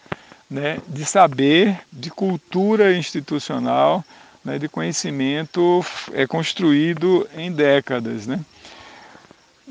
né, 0.49 0.79
de 0.87 1.05
saber, 1.05 1.79
de 1.91 2.09
cultura 2.09 2.95
institucional, 2.95 4.03
né, 4.43 4.57
de 4.57 4.67
conhecimento 4.67 5.85
é 6.13 6.25
construído 6.25 7.27
em 7.35 7.51
décadas. 7.51 8.25
Né? 8.25 8.39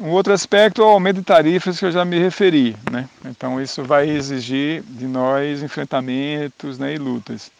Um 0.00 0.10
outro 0.10 0.32
aspecto 0.32 0.80
é 0.80 0.84
o 0.84 0.88
aumento 0.88 1.16
de 1.16 1.24
tarifas 1.24 1.78
que 1.78 1.84
eu 1.84 1.90
já 1.90 2.04
me 2.04 2.18
referi. 2.18 2.76
Né? 2.90 3.08
Então 3.24 3.60
isso 3.60 3.82
vai 3.82 4.08
exigir 4.08 4.82
de 4.82 5.06
nós 5.06 5.62
enfrentamentos 5.62 6.78
né, 6.78 6.94
e 6.94 6.98
lutas. 6.98 7.50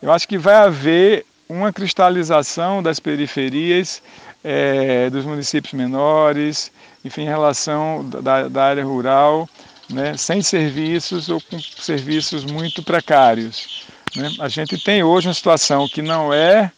Eu 0.00 0.12
acho 0.12 0.28
que 0.28 0.38
vai 0.38 0.54
haver 0.54 1.26
uma 1.48 1.72
cristalização 1.72 2.82
das 2.82 3.00
periferias, 3.00 4.00
é, 4.44 5.10
dos 5.10 5.24
municípios 5.24 5.72
menores, 5.72 6.70
enfim, 7.04 7.22
em 7.22 7.28
relação 7.28 8.08
da, 8.08 8.48
da 8.48 8.64
área 8.64 8.84
rural, 8.84 9.48
né, 9.90 10.16
sem 10.16 10.42
serviços 10.42 11.28
ou 11.28 11.40
com 11.40 11.58
serviços 11.58 12.44
muito 12.44 12.82
precários. 12.82 13.86
Né? 14.14 14.30
A 14.40 14.48
gente 14.48 14.78
tem 14.78 15.02
hoje 15.02 15.26
uma 15.26 15.34
situação 15.34 15.88
que 15.88 16.00
não 16.00 16.32
é, 16.32 16.70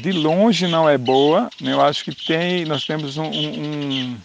de 0.00 0.12
longe 0.12 0.66
não 0.66 0.88
é 0.88 0.96
boa, 0.96 1.50
né? 1.60 1.72
eu 1.72 1.80
acho 1.80 2.04
que 2.04 2.14
tem, 2.14 2.64
nós 2.64 2.84
temos 2.84 3.16
um, 3.16 3.26
um, 3.26 4.16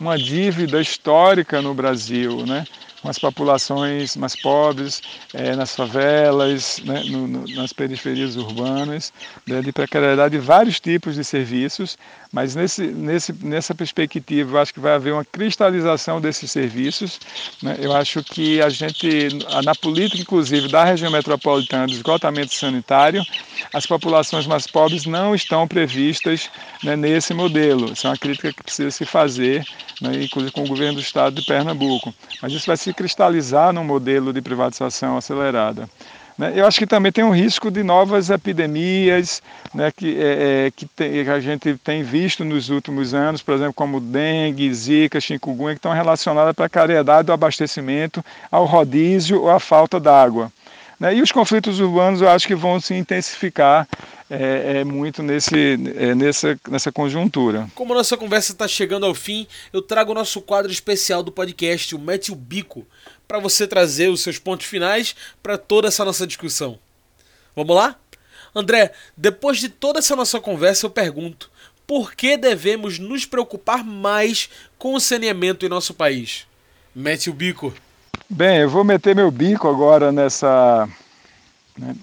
uma 0.00 0.18
dívida 0.18 0.80
histórica 0.80 1.62
no 1.62 1.74
Brasil, 1.74 2.44
né? 2.44 2.64
Com 3.06 3.10
as 3.10 3.18
populações 3.20 4.16
mais 4.16 4.34
pobres, 4.34 5.00
é, 5.32 5.54
nas 5.54 5.76
favelas, 5.76 6.80
né, 6.84 7.04
no, 7.04 7.28
no, 7.28 7.46
nas 7.54 7.72
periferias 7.72 8.34
urbanas, 8.34 9.12
né, 9.46 9.62
de 9.62 9.70
precariedade 9.70 10.36
de 10.36 10.44
vários 10.44 10.80
tipos 10.80 11.14
de 11.14 11.22
serviços, 11.22 11.96
mas 12.32 12.56
nesse, 12.56 12.82
nesse, 12.88 13.32
nessa 13.44 13.74
perspectiva 13.74 14.56
eu 14.56 14.60
acho 14.60 14.74
que 14.74 14.80
vai 14.80 14.94
haver 14.94 15.12
uma 15.12 15.24
cristalização 15.24 16.20
desses 16.20 16.50
serviços. 16.50 17.20
Né, 17.62 17.76
eu 17.78 17.94
acho 17.94 18.24
que 18.24 18.60
a 18.60 18.68
gente, 18.68 19.28
na 19.64 19.74
política 19.74 20.20
inclusive 20.20 20.66
da 20.66 20.84
região 20.84 21.10
metropolitana 21.10 21.86
de 21.86 21.94
esgotamento 21.94 22.52
sanitário, 22.54 23.24
as 23.72 23.86
populações 23.86 24.46
mais 24.46 24.66
pobres 24.66 25.06
não 25.06 25.32
estão 25.32 25.68
previstas 25.68 26.50
né, 26.82 26.96
nesse 26.96 27.32
modelo. 27.32 27.92
Isso 27.92 28.06
é 28.06 28.10
uma 28.10 28.16
crítica 28.16 28.52
que 28.52 28.64
precisa 28.64 28.90
se 28.90 29.04
fazer, 29.04 29.64
né, 30.00 30.24
inclusive 30.24 30.52
com 30.52 30.64
o 30.64 30.68
governo 30.68 30.94
do 30.94 31.00
estado 31.00 31.40
de 31.40 31.46
Pernambuco. 31.46 32.12
Mas 32.42 32.52
isso 32.52 32.66
vai 32.66 32.76
se 32.76 32.92
cristalizar 32.96 33.72
num 33.72 33.84
modelo 33.84 34.32
de 34.32 34.40
privatização 34.40 35.16
acelerada. 35.16 35.88
Né? 36.38 36.52
Eu 36.54 36.66
acho 36.66 36.78
que 36.78 36.86
também 36.86 37.10
tem 37.10 37.24
um 37.24 37.34
risco 37.34 37.70
de 37.70 37.82
novas 37.82 38.28
epidemias 38.28 39.42
né, 39.74 39.90
que, 39.90 40.18
é, 40.18 40.66
é, 40.66 40.70
que, 40.70 40.86
que, 40.86 41.30
a 41.30 41.40
gente 41.40 41.74
tem 41.76 42.02
visto 42.02 42.44
nos 42.44 42.68
últimos 42.68 43.14
anos, 43.14 43.42
por 43.42 43.54
exemplo, 43.54 43.74
como 43.74 44.00
dengue, 44.00 44.72
zika, 44.72 45.20
chikungunya, 45.20 45.74
que 45.74 45.78
estão 45.78 45.92
relacionadas 45.92 46.50
à 46.50 46.54
precariedade 46.54 47.26
do 47.26 47.32
abastecimento, 47.32 48.24
ao 48.50 48.64
rodízio 48.64 49.42
ou 49.42 49.50
à 49.50 49.58
falta 49.58 49.98
d'água. 49.98 50.52
Né? 51.00 51.14
E 51.14 51.22
os 51.22 51.32
conflitos 51.32 51.80
urbanos 51.80 52.20
eu 52.20 52.28
acho 52.28 52.46
que 52.46 52.54
vão 52.54 52.80
se 52.80 52.94
intensificar 52.94 53.86
é, 54.28 54.78
é 54.78 54.84
muito 54.84 55.22
nesse, 55.22 55.78
é, 55.96 56.14
nessa, 56.14 56.58
nessa 56.68 56.90
conjuntura. 56.90 57.68
Como 57.74 57.92
a 57.92 57.96
nossa 57.96 58.16
conversa 58.16 58.52
está 58.52 58.66
chegando 58.66 59.06
ao 59.06 59.14
fim, 59.14 59.46
eu 59.72 59.80
trago 59.80 60.12
o 60.12 60.14
nosso 60.14 60.40
quadro 60.40 60.70
especial 60.70 61.22
do 61.22 61.32
podcast, 61.32 61.94
o 61.94 61.98
Mete 61.98 62.32
o 62.32 62.36
Bico, 62.36 62.86
para 63.26 63.38
você 63.38 63.66
trazer 63.66 64.08
os 64.08 64.20
seus 64.20 64.38
pontos 64.38 64.66
finais 64.66 65.14
para 65.42 65.56
toda 65.56 65.88
essa 65.88 66.04
nossa 66.04 66.26
discussão. 66.26 66.78
Vamos 67.54 67.74
lá? 67.74 67.96
André, 68.54 68.92
depois 69.16 69.58
de 69.58 69.68
toda 69.68 69.98
essa 69.98 70.16
nossa 70.16 70.40
conversa, 70.40 70.86
eu 70.86 70.90
pergunto: 70.90 71.50
por 71.86 72.14
que 72.14 72.36
devemos 72.36 72.98
nos 72.98 73.24
preocupar 73.24 73.84
mais 73.84 74.48
com 74.78 74.94
o 74.94 75.00
saneamento 75.00 75.64
em 75.64 75.68
nosso 75.68 75.94
país? 75.94 76.46
Mete 76.94 77.30
o 77.30 77.34
bico. 77.34 77.72
Bem, 78.28 78.58
eu 78.58 78.68
vou 78.68 78.82
meter 78.82 79.14
meu 79.14 79.30
bico 79.30 79.68
agora 79.68 80.10
nessa, 80.10 80.88
né, 81.78 81.94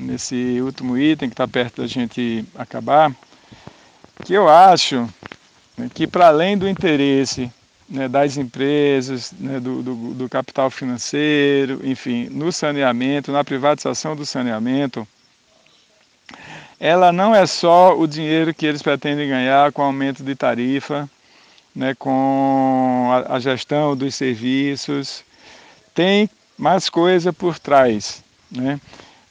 nesse 0.00 0.60
último 0.60 0.96
item 0.96 1.28
que 1.28 1.34
está 1.34 1.46
perto 1.46 1.82
da 1.82 1.86
gente 1.86 2.44
acabar, 2.56 3.14
que 4.24 4.32
eu 4.32 4.48
acho 4.48 5.08
né, 5.76 5.90
que 5.92 6.06
para 6.06 6.28
além 6.28 6.56
do 6.56 6.68
interesse 6.68 7.50
né, 7.88 8.08
das 8.08 8.36
empresas, 8.36 9.32
né, 9.38 9.58
do, 9.58 9.82
do, 9.82 9.94
do, 10.14 10.28
capital 10.28 10.70
financeiro, 10.70 11.80
enfim, 11.82 12.28
no 12.30 12.52
saneamento, 12.52 13.32
na 13.32 13.42
privatização 13.42 14.14
do 14.14 14.24
saneamento, 14.24 15.06
ela 16.78 17.12
não 17.12 17.34
é 17.34 17.46
só 17.46 17.98
o 17.98 18.06
dinheiro 18.06 18.54
que 18.54 18.64
eles 18.64 18.80
pretendem 18.80 19.28
ganhar 19.28 19.72
com 19.72 19.82
aumento 19.82 20.22
de 20.22 20.34
tarifa, 20.34 21.10
né, 21.74 21.94
com 21.94 23.08
a, 23.10 23.36
a 23.36 23.40
gestão 23.40 23.96
dos 23.96 24.14
serviços, 24.14 25.24
tem 25.94 26.30
mais 26.56 26.88
coisa 26.88 27.32
por 27.32 27.58
trás, 27.58 28.22
né? 28.50 28.80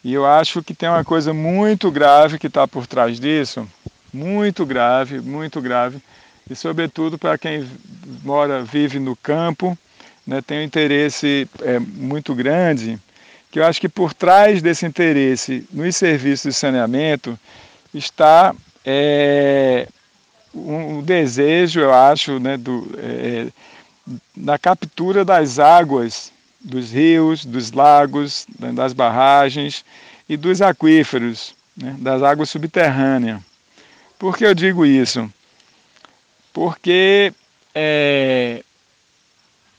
E 0.04 0.14
eu 0.14 0.26
acho 0.26 0.64
que 0.64 0.74
tem 0.74 0.88
uma 0.88 1.04
coisa 1.04 1.34
muito 1.34 1.92
grave 1.92 2.40
que 2.40 2.48
está 2.48 2.68
por 2.68 2.88
trás 2.88 3.20
disso, 3.20 3.68
muito 4.14 4.66
grave, 4.66 5.20
muito 5.20 5.60
grave, 5.60 6.02
e 6.50 6.56
sobretudo 6.56 7.18
para 7.18 7.38
quem 7.38 7.70
mora, 8.24 8.64
vive 8.64 8.98
no 8.98 9.16
campo, 9.16 9.78
né, 10.26 10.42
tem 10.42 10.60
um 10.60 10.64
interesse 10.64 11.48
é, 11.62 11.80
muito 11.80 12.34
grande, 12.34 12.98
que 13.52 13.60
eu 13.60 13.66
acho 13.66 13.82
que 13.82 13.90
por 13.90 14.14
trás 14.14 14.62
desse 14.62 14.86
interesse 14.86 15.68
nos 15.72 15.96
serviços 15.96 16.54
de 16.54 16.60
saneamento 16.60 17.38
está 17.94 18.56
é, 18.86 19.88
um, 20.54 21.02
desejo, 21.02 21.80
eu 21.80 21.94
acho, 21.94 22.40
né, 22.40 22.58
do, 22.58 22.90
é, 22.98 23.48
da 24.36 24.58
captura 24.58 25.26
das 25.26 25.60
águas 25.60 26.32
dos 26.60 26.92
rios, 26.92 27.46
dos 27.46 27.72
lagos, 27.72 28.46
né, 28.60 28.72
das 28.72 28.94
barragens 28.94 29.86
e 30.28 30.36
dos 30.36 30.62
aquíferos, 30.62 31.56
né, 31.76 31.96
das 32.00 32.22
águas 32.22 32.50
subterrâneas. 32.50 33.42
Por 34.18 34.38
que 34.38 34.46
eu 34.46 34.54
digo 34.54 34.86
isso? 34.86 35.32
Porque, 36.52 37.34
é, 37.74 38.64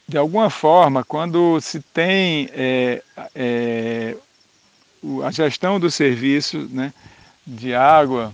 de 0.09 0.17
alguma 0.17 0.49
forma, 0.49 1.05
quando 1.05 1.61
se 1.61 1.81
tem 1.81 2.49
é, 2.53 3.03
é, 3.35 4.17
a 5.25 5.31
gestão 5.31 5.79
do 5.79 5.91
serviço 5.91 6.69
né, 6.71 6.93
de 7.47 7.75
água, 7.75 8.33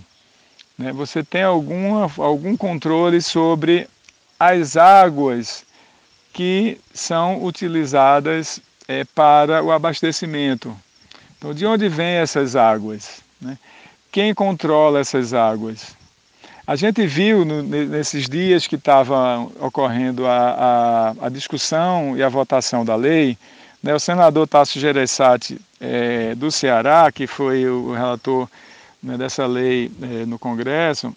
né, 0.77 0.93
você 0.93 1.23
tem 1.23 1.43
alguma, 1.43 2.09
algum 2.17 2.55
controle 2.55 3.21
sobre 3.21 3.89
as 4.39 4.77
águas 4.77 5.66
que 6.33 6.79
são 6.93 7.43
utilizadas 7.43 8.61
é, 8.87 9.03
para 9.03 9.63
o 9.63 9.71
abastecimento. 9.71 10.75
Então, 11.37 11.53
de 11.53 11.65
onde 11.65 11.87
vêm 11.89 12.15
essas 12.15 12.55
águas? 12.55 13.21
Né? 13.39 13.57
Quem 14.11 14.33
controla 14.33 14.99
essas 14.99 15.33
águas? 15.33 15.95
A 16.65 16.75
gente 16.75 17.05
viu 17.07 17.45
no, 17.45 17.63
nesses 17.63 18.27
dias 18.27 18.67
que 18.67 18.75
estava 18.75 19.39
ocorrendo 19.59 20.25
a, 20.25 21.13
a, 21.19 21.25
a, 21.27 21.29
discussão 21.29 22.17
e 22.17 22.23
a 22.23 22.27
votação 22.27 22.83
da 22.83 22.95
lei, 22.95 23.37
né, 23.81 23.95
o 23.95 23.99
senador 23.99 24.47
Tasso 24.47 24.77
Gereissati 24.77 25.61
é, 25.79 26.35
do 26.35 26.51
Ceará, 26.51 27.09
que 27.09 27.25
foi 27.25 27.65
o 27.65 27.93
relator 27.93 28.49
né, 29.01 29.17
dessa 29.17 29.45
lei 29.45 29.89
é, 30.01 30.25
no 30.25 30.37
Congresso, 30.37 31.15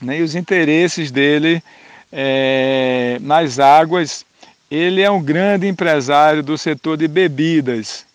né, 0.00 0.20
e 0.20 0.22
os 0.22 0.34
interesses 0.34 1.10
dele 1.10 1.62
é, 2.16 3.18
nas 3.20 3.58
águas 3.58 4.24
ele 4.70 5.02
é 5.02 5.10
um 5.10 5.22
grande 5.22 5.66
empresário 5.66 6.42
do 6.42 6.56
setor 6.56 6.96
de 6.96 7.08
bebidas. 7.08 8.06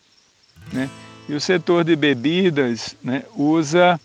Né? 0.72 0.90
E 1.28 1.34
o 1.34 1.40
setor 1.40 1.84
de 1.84 1.96
bebidas 1.96 2.96
né, 3.04 3.24
usa, 3.36 4.00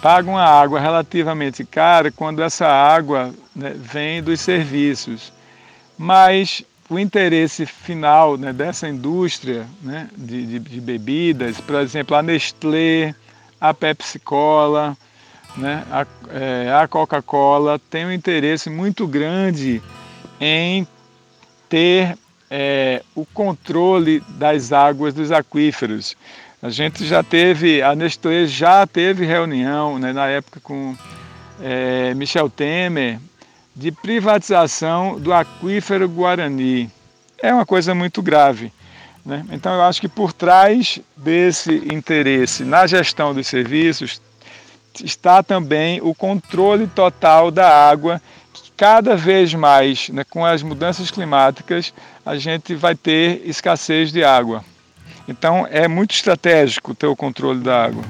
paga 0.00 0.28
uma 0.28 0.44
água 0.44 0.80
relativamente 0.80 1.64
cara 1.64 2.10
quando 2.10 2.42
essa 2.42 2.66
água 2.66 3.32
né, 3.54 3.74
vem 3.74 4.22
dos 4.22 4.40
serviços. 4.40 5.32
Mas 5.96 6.64
o 6.90 6.98
interesse 6.98 7.64
final 7.64 8.36
né, 8.36 8.52
dessa 8.52 8.88
indústria 8.88 9.66
né, 9.80 10.08
de, 10.16 10.46
de, 10.46 10.58
de, 10.58 10.80
bebidas, 10.80 11.60
por 11.60 11.76
exemplo, 11.76 12.16
a 12.16 12.22
Nestlé, 12.22 13.14
a 13.60 13.72
Pepsi 13.72 14.18
Cola, 14.18 14.96
né, 15.56 15.84
a, 15.90 16.06
é, 16.30 16.72
a 16.72 16.88
Coca-Cola, 16.88 17.80
tem 17.90 18.06
um 18.06 18.12
interesse 18.12 18.70
muito 18.70 19.06
grande 19.06 19.82
em 20.40 20.86
ter 21.68 22.16
é, 22.50 23.02
o 23.14 23.24
controle 23.24 24.20
das 24.28 24.72
águas 24.72 25.14
dos 25.14 25.30
aquíferos. 25.30 26.16
A 26.62 26.70
gente 26.70 27.04
já 27.04 27.22
teve, 27.22 27.82
a 27.82 27.94
Nestlé 27.94 28.46
já 28.46 28.86
teve 28.86 29.26
reunião 29.26 29.98
né, 29.98 30.12
na 30.12 30.26
época 30.26 30.60
com 30.60 30.96
é, 31.60 32.14
Michel 32.14 32.48
Temer 32.48 33.18
de 33.74 33.90
privatização 33.90 35.18
do 35.18 35.32
aquífero 35.32 36.08
Guarani. 36.08 36.90
É 37.38 37.52
uma 37.52 37.66
coisa 37.66 37.94
muito 37.94 38.22
grave. 38.22 38.72
Né? 39.24 39.44
Então, 39.50 39.74
eu 39.74 39.82
acho 39.82 40.00
que 40.00 40.08
por 40.08 40.32
trás 40.32 41.00
desse 41.16 41.72
interesse 41.92 42.64
na 42.64 42.86
gestão 42.86 43.32
dos 43.34 43.46
serviços 43.46 44.20
está 45.02 45.42
também 45.42 46.00
o 46.02 46.14
controle 46.14 46.86
total 46.86 47.50
da 47.50 47.68
água 47.68 48.20
cada 48.76 49.14
vez 49.14 49.54
mais, 49.54 50.08
né, 50.08 50.24
com 50.24 50.44
as 50.44 50.62
mudanças 50.62 51.10
climáticas, 51.10 51.94
a 52.26 52.36
gente 52.36 52.74
vai 52.74 52.96
ter 52.96 53.40
escassez 53.44 54.10
de 54.10 54.24
água. 54.24 54.64
Então 55.28 55.66
é 55.70 55.86
muito 55.86 56.12
estratégico 56.12 56.94
ter 56.94 57.06
o 57.06 57.14
controle 57.14 57.60
da 57.60 57.84
água. 57.84 58.02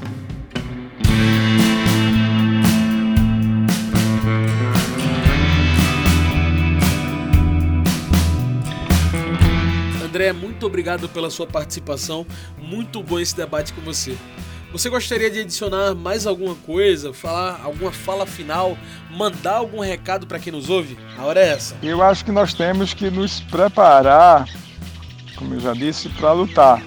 André, 10.03 10.33
muito 10.33 10.67
obrigado 10.67 11.09
pela 11.09 11.31
sua 11.31 11.47
participação. 11.47 12.27
Muito 12.59 13.03
bom 13.03 13.19
esse 13.19 13.37
debate 13.37 13.73
com 13.73 13.81
você. 13.81 14.17
Você 14.73 14.89
gostaria 14.89 15.31
de 15.31 15.41
adicionar 15.41 15.95
mais 15.95 16.27
alguma 16.27 16.55
coisa, 16.55 17.13
falar 17.13 17.61
alguma 17.63 17.93
fala 17.93 18.25
final, 18.25 18.77
mandar 19.11 19.57
algum 19.57 19.81
recado 19.81 20.27
para 20.27 20.39
quem 20.39 20.51
nos 20.51 20.71
ouve? 20.71 20.97
A 21.19 21.25
hora 21.25 21.41
é 21.41 21.51
essa. 21.51 21.77
Eu 21.83 22.03
acho 22.03 22.25
que 22.25 22.33
nós 22.33 22.55
temos 22.55 22.95
que 22.95 23.11
nos 23.11 23.41
preparar, 23.41 24.49
como 25.37 25.55
eu 25.55 25.61
já 25.61 25.75
disse, 25.75 26.09
para 26.09 26.33
lutar. 26.33 26.83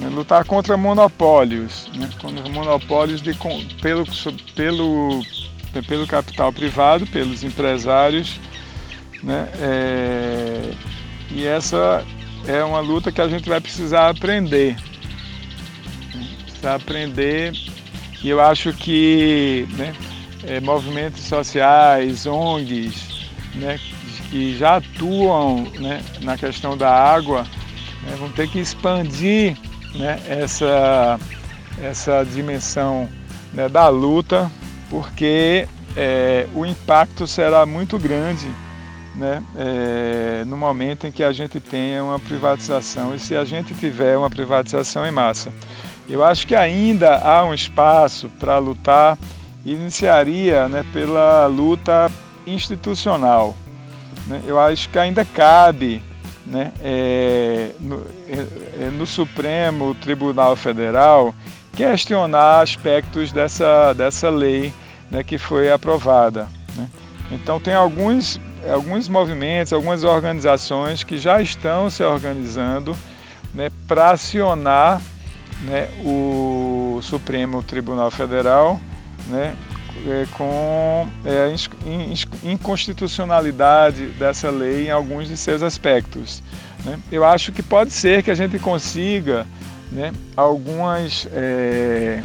Né? 0.00 0.08
Lutar 0.08 0.46
contra 0.46 0.74
monopólios, 0.78 1.86
né? 1.94 2.08
contra 2.18 2.48
monopólios 2.48 3.20
de, 3.20 3.36
pelo, 3.82 4.06
pelo, 4.54 5.22
pelo 5.86 6.06
capital 6.06 6.50
privado, 6.50 7.06
pelos 7.08 7.44
empresários. 7.44 8.40
Né? 9.22 9.50
É, 9.60 10.72
e 11.30 11.44
essa 11.44 12.02
é 12.48 12.64
uma 12.64 12.80
luta 12.80 13.12
que 13.12 13.20
a 13.20 13.28
gente 13.28 13.46
vai 13.46 13.60
precisar 13.60 14.08
aprender 14.08 14.78
para 16.66 16.74
aprender. 16.74 17.52
E 18.24 18.28
eu 18.28 18.40
acho 18.40 18.72
que 18.72 19.68
né, 19.78 19.94
é, 20.44 20.60
movimentos 20.60 21.22
sociais, 21.22 22.26
ONGs, 22.26 23.30
né, 23.54 23.78
que 24.30 24.56
já 24.58 24.78
atuam 24.78 25.62
né, 25.78 26.02
na 26.22 26.36
questão 26.36 26.76
da 26.76 26.90
água, 26.90 27.46
né, 28.02 28.16
vão 28.18 28.30
ter 28.30 28.48
que 28.48 28.58
expandir 28.58 29.56
né, 29.94 30.20
essa, 30.28 31.20
essa 31.80 32.24
dimensão 32.24 33.08
né, 33.52 33.68
da 33.68 33.88
luta, 33.88 34.50
porque 34.90 35.68
é, 35.96 36.48
o 36.52 36.66
impacto 36.66 37.28
será 37.28 37.64
muito 37.64 37.96
grande 37.96 38.48
né, 39.14 39.40
é, 39.56 40.44
no 40.44 40.56
momento 40.56 41.06
em 41.06 41.12
que 41.12 41.22
a 41.22 41.32
gente 41.32 41.60
tenha 41.60 42.02
uma 42.02 42.18
privatização 42.18 43.14
e 43.14 43.20
se 43.20 43.36
a 43.36 43.44
gente 43.44 43.72
tiver 43.72 44.18
uma 44.18 44.28
privatização 44.28 45.06
em 45.06 45.12
massa. 45.12 45.52
Eu 46.08 46.24
acho 46.24 46.46
que 46.46 46.54
ainda 46.54 47.18
há 47.18 47.44
um 47.44 47.52
espaço 47.52 48.28
para 48.38 48.58
lutar, 48.58 49.18
iniciaria 49.64 50.68
né, 50.68 50.84
pela 50.92 51.46
luta 51.46 52.10
institucional. 52.46 53.56
Né? 54.26 54.40
Eu 54.46 54.58
acho 54.58 54.88
que 54.88 54.98
ainda 54.98 55.24
cabe 55.24 56.00
né, 56.46 56.72
é, 56.80 57.70
no, 57.80 58.06
é, 58.28 58.84
é, 58.84 58.90
no, 58.90 59.04
Supremo 59.04 59.96
Tribunal 59.96 60.54
Federal 60.54 61.34
questionar 61.74 62.60
aspectos 62.60 63.32
dessa, 63.32 63.92
dessa 63.92 64.30
lei 64.30 64.72
né, 65.10 65.24
que 65.24 65.38
foi 65.38 65.72
aprovada. 65.72 66.48
Né? 66.76 66.88
Então, 67.32 67.58
tem 67.58 67.74
alguns, 67.74 68.40
alguns 68.72 69.08
movimentos, 69.08 69.72
algumas 69.72 70.04
organizações 70.04 71.02
que 71.02 71.18
já 71.18 71.42
estão 71.42 71.90
se 71.90 72.04
organizando 72.04 72.96
né, 73.52 73.70
para 73.88 74.10
acionar 74.10 75.02
né, 75.62 75.88
o 76.04 77.00
Supremo 77.02 77.62
Tribunal 77.62 78.10
Federal 78.10 78.80
né, 79.28 79.56
é, 80.06 80.26
com 80.32 81.08
é, 81.24 81.54
inconstitucionalidade 82.44 84.06
dessa 84.18 84.50
lei 84.50 84.88
em 84.88 84.90
alguns 84.90 85.28
de 85.28 85.36
seus 85.36 85.62
aspectos. 85.62 86.42
Né. 86.84 86.98
Eu 87.10 87.24
acho 87.24 87.52
que 87.52 87.62
pode 87.62 87.92
ser 87.92 88.22
que 88.22 88.30
a 88.30 88.34
gente 88.34 88.58
consiga 88.58 89.46
né, 89.90 90.12
algumas, 90.36 91.26
é, 91.32 92.22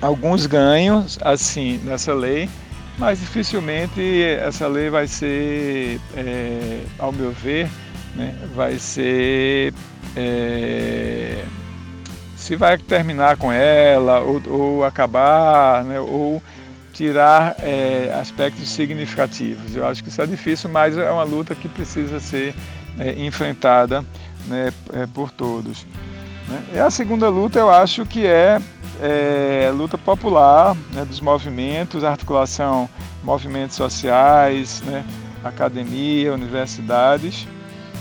alguns 0.00 0.46
ganhos 0.46 1.18
assim 1.22 1.80
nessa 1.84 2.12
lei, 2.12 2.48
mas 2.98 3.20
dificilmente 3.20 4.22
essa 4.22 4.66
lei 4.66 4.90
vai 4.90 5.06
ser, 5.06 5.98
é, 6.16 6.84
ao 6.98 7.12
meu 7.12 7.32
ver, 7.32 7.68
né, 8.14 8.34
vai 8.54 8.78
ser 8.78 9.72
é, 10.14 11.44
se 12.42 12.56
vai 12.56 12.76
terminar 12.76 13.36
com 13.36 13.52
ela 13.52 14.18
ou, 14.18 14.42
ou 14.48 14.84
acabar, 14.84 15.84
né, 15.84 16.00
ou 16.00 16.42
tirar 16.92 17.54
é, 17.60 18.12
aspectos 18.20 18.68
significativos. 18.68 19.76
Eu 19.76 19.86
acho 19.86 20.02
que 20.02 20.08
isso 20.08 20.20
é 20.20 20.26
difícil, 20.26 20.68
mas 20.68 20.98
é 20.98 21.08
uma 21.10 21.22
luta 21.22 21.54
que 21.54 21.68
precisa 21.68 22.18
ser 22.18 22.52
é, 22.98 23.12
enfrentada 23.24 24.04
né, 24.48 24.72
é, 24.92 25.06
por 25.06 25.30
todos. 25.30 25.86
Né. 26.48 26.62
E 26.74 26.78
a 26.80 26.90
segunda 26.90 27.28
luta 27.28 27.60
eu 27.60 27.70
acho 27.70 28.04
que 28.04 28.26
é, 28.26 28.60
é 29.00 29.70
luta 29.72 29.96
popular 29.96 30.76
né, 30.92 31.04
dos 31.04 31.20
movimentos, 31.20 32.02
articulação 32.02 32.90
movimentos 33.22 33.76
sociais, 33.76 34.82
né, 34.82 35.04
academia, 35.44 36.34
universidades, 36.34 37.46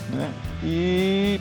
né, 0.10 0.32
e 0.64 1.40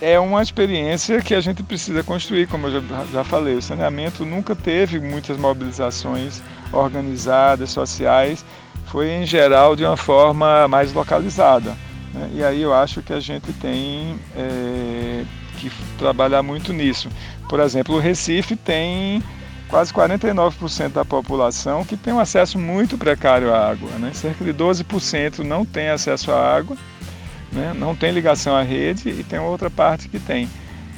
é 0.00 0.18
uma 0.18 0.42
experiência 0.42 1.20
que 1.20 1.34
a 1.34 1.40
gente 1.40 1.62
precisa 1.62 2.02
construir, 2.02 2.46
como 2.46 2.66
eu 2.66 2.82
já, 2.82 3.04
já 3.12 3.24
falei. 3.24 3.54
O 3.54 3.62
saneamento 3.62 4.24
nunca 4.24 4.54
teve 4.54 5.00
muitas 5.00 5.36
mobilizações 5.36 6.42
organizadas, 6.72 7.70
sociais, 7.70 8.44
foi 8.86 9.10
em 9.10 9.26
geral 9.26 9.76
de 9.76 9.84
uma 9.84 9.96
forma 9.96 10.66
mais 10.68 10.92
localizada. 10.92 11.76
Né? 12.12 12.30
E 12.34 12.44
aí 12.44 12.62
eu 12.62 12.72
acho 12.72 13.02
que 13.02 13.12
a 13.12 13.20
gente 13.20 13.52
tem 13.54 14.18
é, 14.36 15.24
que 15.58 15.70
trabalhar 15.98 16.42
muito 16.42 16.72
nisso. 16.72 17.08
Por 17.48 17.60
exemplo, 17.60 17.96
o 17.96 17.98
Recife 17.98 18.56
tem 18.56 19.22
quase 19.68 19.92
49% 19.92 20.92
da 20.92 21.04
população 21.04 21.84
que 21.84 21.96
tem 21.96 22.12
um 22.12 22.18
acesso 22.18 22.58
muito 22.58 22.96
precário 22.96 23.52
à 23.52 23.70
água. 23.70 23.90
Né? 23.98 24.10
Cerca 24.14 24.44
de 24.44 24.52
12% 24.52 25.40
não 25.40 25.64
tem 25.64 25.88
acesso 25.88 26.32
à 26.32 26.56
água 26.56 26.76
né? 27.52 27.72
não 27.74 27.94
tem 27.94 28.12
ligação 28.12 28.54
à 28.54 28.62
rede 28.62 29.08
e 29.08 29.24
tem 29.24 29.38
outra 29.38 29.70
parte 29.70 30.08
que 30.08 30.18
tem. 30.18 30.48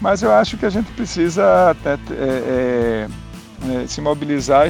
Mas 0.01 0.23
eu 0.23 0.33
acho 0.33 0.57
que 0.57 0.65
a 0.65 0.71
gente 0.71 0.91
precisa 0.93 1.77
é, 1.85 1.99
é, 2.13 3.09
é, 3.83 3.87
se 3.87 4.01
mobilizar, 4.01 4.67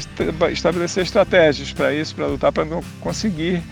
estabelecer 0.52 1.04
estratégias 1.04 1.72
para 1.72 1.94
isso, 1.94 2.14
para 2.14 2.26
lutar 2.26 2.50
para 2.50 2.64
não 2.64 2.82
conseguir 3.00 3.62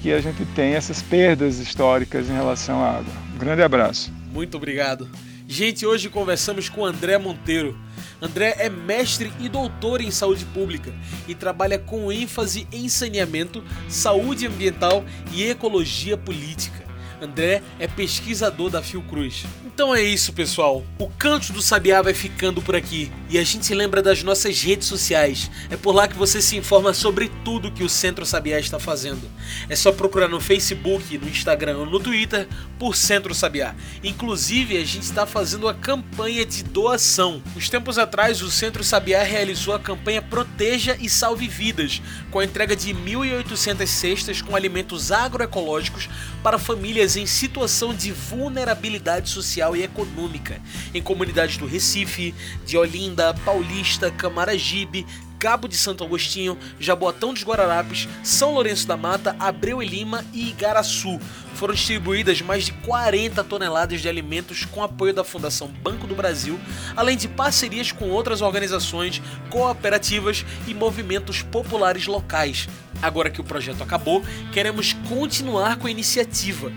que 0.00 0.12
a 0.12 0.20
gente 0.20 0.44
tenha 0.54 0.76
essas 0.76 1.02
perdas 1.02 1.58
históricas 1.58 2.28
em 2.28 2.32
relação 2.32 2.82
à 2.82 2.98
água. 2.98 3.12
Um 3.34 3.38
grande 3.38 3.62
abraço. 3.62 4.12
Muito 4.32 4.56
obrigado. 4.56 5.08
Gente, 5.46 5.84
hoje 5.84 6.08
conversamos 6.08 6.68
com 6.68 6.86
André 6.86 7.18
Monteiro. 7.18 7.76
André 8.22 8.54
é 8.58 8.70
mestre 8.70 9.32
e 9.40 9.48
doutor 9.48 10.00
em 10.00 10.10
saúde 10.10 10.44
pública 10.44 10.94
e 11.26 11.34
trabalha 11.34 11.76
com 11.76 12.12
ênfase 12.12 12.68
em 12.70 12.88
saneamento, 12.88 13.64
saúde 13.88 14.46
ambiental 14.46 15.04
e 15.32 15.42
ecologia 15.42 16.16
política. 16.16 16.89
André 17.20 17.62
é 17.78 17.86
pesquisador 17.86 18.70
da 18.70 18.82
Fiocruz. 18.82 19.44
Então 19.64 19.94
é 19.94 20.02
isso, 20.02 20.32
pessoal. 20.32 20.84
O 20.98 21.08
Canto 21.08 21.52
do 21.52 21.62
Sabiá 21.62 22.02
vai 22.02 22.14
ficando 22.14 22.60
por 22.60 22.76
aqui 22.76 23.10
e 23.28 23.38
a 23.38 23.44
gente 23.44 23.72
lembra 23.74 24.02
das 24.02 24.22
nossas 24.22 24.62
redes 24.62 24.86
sociais. 24.86 25.50
É 25.70 25.76
por 25.76 25.94
lá 25.94 26.08
que 26.08 26.16
você 26.16 26.42
se 26.42 26.56
informa 26.56 26.92
sobre 26.92 27.30
tudo 27.44 27.70
que 27.70 27.84
o 27.84 27.88
Centro 27.88 28.26
Sabiá 28.26 28.58
está 28.58 28.78
fazendo. 28.78 29.30
É 29.68 29.76
só 29.76 29.92
procurar 29.92 30.28
no 30.28 30.40
Facebook, 30.40 31.16
no 31.18 31.28
Instagram 31.28 31.78
ou 31.78 31.86
no 31.86 32.00
Twitter 32.00 32.48
por 32.78 32.96
Centro 32.96 33.34
Sabiá. 33.34 33.74
Inclusive, 34.02 34.76
a 34.76 34.84
gente 34.84 35.02
está 35.02 35.26
fazendo 35.26 35.68
a 35.68 35.74
campanha 35.74 36.44
de 36.44 36.62
doação. 36.62 37.42
Uns 37.56 37.68
tempos 37.68 37.98
atrás, 37.98 38.42
o 38.42 38.50
Centro 38.50 38.82
Sabiá 38.82 39.22
realizou 39.22 39.74
a 39.74 39.78
campanha 39.78 40.22
Proteja 40.22 40.96
e 41.00 41.08
Salve 41.08 41.48
Vidas, 41.48 42.02
com 42.30 42.38
a 42.38 42.44
entrega 42.44 42.74
de 42.74 42.94
1.800 42.94 43.86
cestas 43.86 44.42
com 44.42 44.56
alimentos 44.56 45.12
agroecológicos 45.12 46.08
para 46.42 46.58
famílias 46.58 47.09
em 47.16 47.26
situação 47.26 47.94
de 47.94 48.12
vulnerabilidade 48.12 49.28
social 49.28 49.76
e 49.76 49.82
econômica, 49.82 50.60
em 50.94 51.02
comunidades 51.02 51.56
do 51.56 51.66
Recife, 51.66 52.34
de 52.64 52.76
Olinda, 52.76 53.34
Paulista, 53.44 54.10
Camaragibe, 54.10 55.06
Cabo 55.40 55.66
de 55.66 55.74
Santo 55.74 56.04
Agostinho, 56.04 56.58
Jaboatão 56.78 57.32
dos 57.32 57.42
Guararapes, 57.42 58.06
São 58.22 58.52
Lourenço 58.52 58.86
da 58.86 58.94
Mata, 58.94 59.34
Abreu 59.38 59.82
e 59.82 59.86
Lima 59.86 60.22
e 60.34 60.50
Igaraçu. 60.50 61.18
Foram 61.54 61.72
distribuídas 61.72 62.42
mais 62.42 62.66
de 62.66 62.72
40 62.72 63.42
toneladas 63.44 64.02
de 64.02 64.08
alimentos 64.08 64.66
com 64.66 64.82
apoio 64.82 65.14
da 65.14 65.24
Fundação 65.24 65.68
Banco 65.68 66.06
do 66.06 66.14
Brasil, 66.14 66.60
além 66.94 67.16
de 67.16 67.26
parcerias 67.26 67.90
com 67.90 68.10
outras 68.10 68.42
organizações, 68.42 69.22
cooperativas 69.48 70.44
e 70.68 70.74
movimentos 70.74 71.40
populares 71.40 72.06
locais. 72.06 72.68
Agora 73.00 73.30
que 73.30 73.40
o 73.40 73.44
projeto 73.44 73.82
acabou, 73.82 74.22
queremos 74.52 74.92
continuar 75.08 75.76
com 75.76 75.86
a 75.86 75.90
iniciativa. 75.90 76.70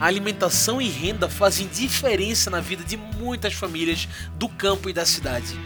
A 0.00 0.06
alimentação 0.06 0.82
e 0.82 0.88
renda 0.88 1.28
fazem 1.28 1.68
diferença 1.68 2.50
na 2.50 2.60
vida 2.60 2.82
de 2.84 2.96
muitas 2.96 3.54
famílias 3.54 4.08
do 4.36 4.48
campo 4.48 4.90
e 4.90 4.92
da 4.92 5.06
cidade. 5.06 5.56